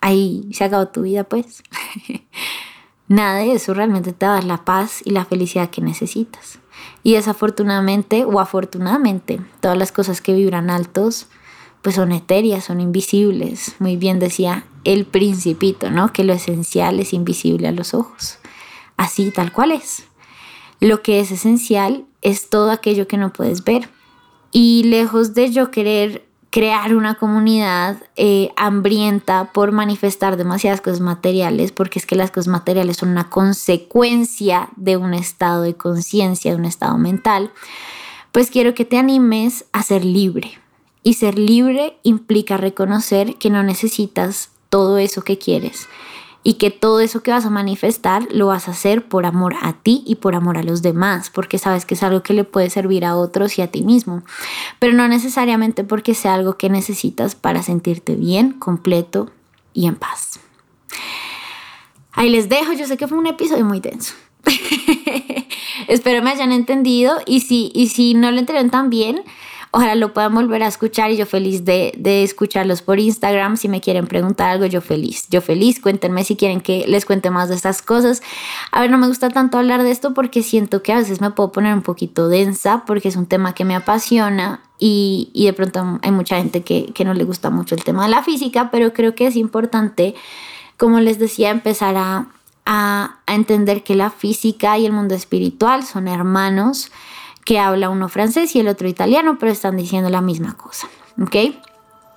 ahí 0.00 0.48
se 0.52 0.64
acabó 0.64 0.88
tu 0.88 1.02
vida, 1.02 1.24
pues. 1.24 1.62
Nada 3.08 3.38
de 3.38 3.52
eso 3.52 3.72
realmente 3.72 4.12
te 4.12 4.26
da 4.26 4.42
la 4.42 4.64
paz 4.64 5.00
y 5.04 5.10
la 5.10 5.24
felicidad 5.24 5.70
que 5.70 5.80
necesitas. 5.80 6.58
Y 7.02 7.14
desafortunadamente 7.14 8.24
o 8.24 8.38
afortunadamente, 8.38 9.40
todas 9.60 9.78
las 9.78 9.92
cosas 9.92 10.20
que 10.20 10.34
vibran 10.34 10.68
altos, 10.68 11.26
pues 11.80 11.96
son 11.96 12.12
etéreas, 12.12 12.64
son 12.64 12.80
invisibles. 12.80 13.76
Muy 13.78 13.96
bien 13.96 14.18
decía 14.18 14.66
el 14.84 15.06
principito, 15.06 15.90
¿no? 15.90 16.12
Que 16.12 16.22
lo 16.22 16.34
esencial 16.34 17.00
es 17.00 17.14
invisible 17.14 17.68
a 17.68 17.72
los 17.72 17.94
ojos. 17.94 18.38
Así 18.98 19.30
tal 19.30 19.52
cual 19.52 19.72
es. 19.72 20.04
Lo 20.80 21.02
que 21.02 21.20
es 21.20 21.30
esencial 21.30 22.04
es 22.20 22.50
todo 22.50 22.70
aquello 22.70 23.08
que 23.08 23.16
no 23.16 23.32
puedes 23.32 23.64
ver. 23.64 23.88
Y 24.52 24.84
lejos 24.84 25.34
de 25.34 25.50
yo 25.50 25.70
querer 25.70 26.27
crear 26.50 26.94
una 26.94 27.14
comunidad 27.14 27.96
eh, 28.16 28.50
hambrienta 28.56 29.52
por 29.52 29.72
manifestar 29.72 30.36
demasiadas 30.36 30.80
cosas 30.80 31.00
materiales, 31.00 31.72
porque 31.72 31.98
es 31.98 32.06
que 32.06 32.16
las 32.16 32.30
cosas 32.30 32.48
materiales 32.48 32.96
son 32.96 33.10
una 33.10 33.28
consecuencia 33.28 34.68
de 34.76 34.96
un 34.96 35.14
estado 35.14 35.62
de 35.62 35.74
conciencia, 35.74 36.52
de 36.52 36.56
un 36.56 36.64
estado 36.64 36.96
mental, 36.96 37.52
pues 38.32 38.50
quiero 38.50 38.74
que 38.74 38.84
te 38.84 38.98
animes 38.98 39.64
a 39.72 39.82
ser 39.82 40.04
libre. 40.04 40.58
Y 41.02 41.14
ser 41.14 41.38
libre 41.38 41.98
implica 42.02 42.56
reconocer 42.56 43.36
que 43.36 43.50
no 43.50 43.62
necesitas 43.62 44.50
todo 44.68 44.98
eso 44.98 45.22
que 45.22 45.38
quieres 45.38 45.88
y 46.42 46.54
que 46.54 46.70
todo 46.70 47.00
eso 47.00 47.22
que 47.22 47.30
vas 47.30 47.44
a 47.44 47.50
manifestar 47.50 48.26
lo 48.30 48.46
vas 48.46 48.68
a 48.68 48.70
hacer 48.70 49.06
por 49.06 49.26
amor 49.26 49.54
a 49.60 49.72
ti 49.74 50.02
y 50.06 50.16
por 50.16 50.34
amor 50.34 50.56
a 50.56 50.62
los 50.62 50.82
demás, 50.82 51.30
porque 51.30 51.58
sabes 51.58 51.84
que 51.84 51.94
es 51.94 52.02
algo 52.02 52.22
que 52.22 52.32
le 52.32 52.44
puede 52.44 52.70
servir 52.70 53.04
a 53.04 53.16
otros 53.16 53.58
y 53.58 53.62
a 53.62 53.70
ti 53.70 53.82
mismo, 53.82 54.22
pero 54.78 54.92
no 54.92 55.08
necesariamente 55.08 55.84
porque 55.84 56.14
sea 56.14 56.34
algo 56.34 56.56
que 56.56 56.70
necesitas 56.70 57.34
para 57.34 57.62
sentirte 57.62 58.14
bien, 58.14 58.52
completo 58.52 59.30
y 59.74 59.86
en 59.86 59.96
paz. 59.96 60.40
Ahí 62.12 62.30
les 62.30 62.48
dejo, 62.48 62.72
yo 62.72 62.86
sé 62.86 62.96
que 62.96 63.06
fue 63.06 63.18
un 63.18 63.26
episodio 63.26 63.64
muy 63.64 63.80
denso. 63.80 64.14
Espero 65.88 66.22
me 66.22 66.30
hayan 66.30 66.52
entendido 66.52 67.18
y 67.26 67.40
si, 67.40 67.70
y 67.74 67.88
si 67.88 68.14
no 68.14 68.30
lo 68.30 68.38
entendieron 68.38 68.70
tan 68.70 68.90
bien, 68.90 69.22
Ojalá 69.70 69.94
lo 69.94 70.14
puedan 70.14 70.34
volver 70.34 70.62
a 70.62 70.66
escuchar 70.66 71.10
y 71.10 71.16
yo 71.16 71.26
feliz 71.26 71.64
de, 71.64 71.92
de, 71.98 72.22
escucharlos 72.22 72.80
por 72.80 72.98
Instagram. 72.98 73.56
Si 73.56 73.68
me 73.68 73.80
quieren 73.80 74.06
preguntar 74.06 74.50
algo, 74.50 74.64
yo 74.64 74.80
feliz. 74.80 75.26
Yo 75.28 75.42
feliz. 75.42 75.80
Cuéntenme 75.80 76.24
si 76.24 76.36
quieren 76.36 76.60
que 76.62 76.86
les 76.88 77.04
cuente 77.04 77.30
más 77.30 77.50
de 77.50 77.54
estas 77.54 77.82
cosas. 77.82 78.22
A 78.72 78.80
ver, 78.80 78.90
no 78.90 78.96
me 78.96 79.08
gusta 79.08 79.28
tanto 79.28 79.58
hablar 79.58 79.82
de 79.82 79.90
esto 79.90 80.14
porque 80.14 80.42
siento 80.42 80.82
que 80.82 80.92
a 80.92 80.96
veces 80.96 81.20
me 81.20 81.30
puedo 81.30 81.52
poner 81.52 81.74
un 81.74 81.82
poquito 81.82 82.28
densa 82.28 82.84
porque 82.86 83.08
es 83.08 83.16
un 83.16 83.26
tema 83.26 83.54
que 83.54 83.66
me 83.66 83.74
apasiona 83.74 84.62
y, 84.78 85.30
y 85.34 85.46
de 85.46 85.52
pronto 85.52 85.98
hay 86.02 86.12
mucha 86.12 86.38
gente 86.38 86.62
que, 86.62 86.92
que 86.94 87.04
no 87.04 87.12
le 87.12 87.24
gusta 87.24 87.50
mucho 87.50 87.74
el 87.74 87.84
tema 87.84 88.04
de 88.04 88.10
la 88.10 88.22
física, 88.22 88.70
pero 88.70 88.92
creo 88.92 89.14
que 89.14 89.26
es 89.26 89.36
importante, 89.36 90.14
como 90.76 91.00
les 91.00 91.18
decía, 91.18 91.50
empezar 91.50 91.96
a, 91.96 92.28
a, 92.64 93.18
a 93.26 93.34
entender 93.34 93.82
que 93.82 93.94
la 93.94 94.10
física 94.10 94.78
y 94.78 94.86
el 94.86 94.92
mundo 94.92 95.14
espiritual 95.14 95.84
son 95.84 96.08
hermanos 96.08 96.90
que 97.48 97.58
habla 97.58 97.88
uno 97.88 98.08
francés 98.10 98.54
y 98.54 98.60
el 98.60 98.68
otro 98.68 98.86
italiano, 98.88 99.38
pero 99.40 99.50
están 99.50 99.74
diciendo 99.74 100.10
la 100.10 100.20
misma 100.20 100.54
cosa. 100.58 100.86
¿Ok? 101.18 101.34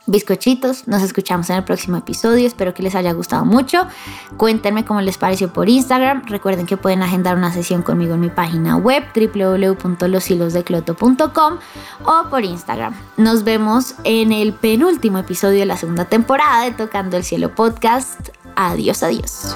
Bizcochitos, 0.05 0.89
nos 0.89 1.01
escuchamos 1.03 1.49
en 1.49 1.55
el 1.55 1.63
próximo 1.63 1.95
episodio. 1.95 2.45
Espero 2.45 2.73
que 2.73 2.83
les 2.83 2.95
haya 2.95 3.13
gustado 3.13 3.45
mucho. 3.45 3.87
Cuéntenme 4.35 4.83
cómo 4.83 4.99
les 4.99 5.17
pareció 5.17 5.53
por 5.53 5.69
Instagram. 5.69 6.23
Recuerden 6.25 6.65
que 6.65 6.75
pueden 6.75 7.01
agendar 7.01 7.37
una 7.37 7.53
sesión 7.53 7.81
conmigo 7.81 8.15
en 8.15 8.19
mi 8.19 8.29
página 8.29 8.75
web 8.75 9.05
www.loshilosdecloto.com 9.15 11.59
o 12.03 12.23
por 12.29 12.43
Instagram. 12.43 12.93
Nos 13.15 13.45
vemos 13.45 13.95
en 14.03 14.33
el 14.33 14.51
penúltimo 14.51 15.19
episodio 15.19 15.59
de 15.59 15.65
la 15.65 15.77
segunda 15.77 16.03
temporada 16.03 16.65
de 16.65 16.71
Tocando 16.71 17.15
el 17.15 17.23
Cielo 17.23 17.55
Podcast. 17.55 18.31
Adiós, 18.57 19.01
adiós. 19.01 19.55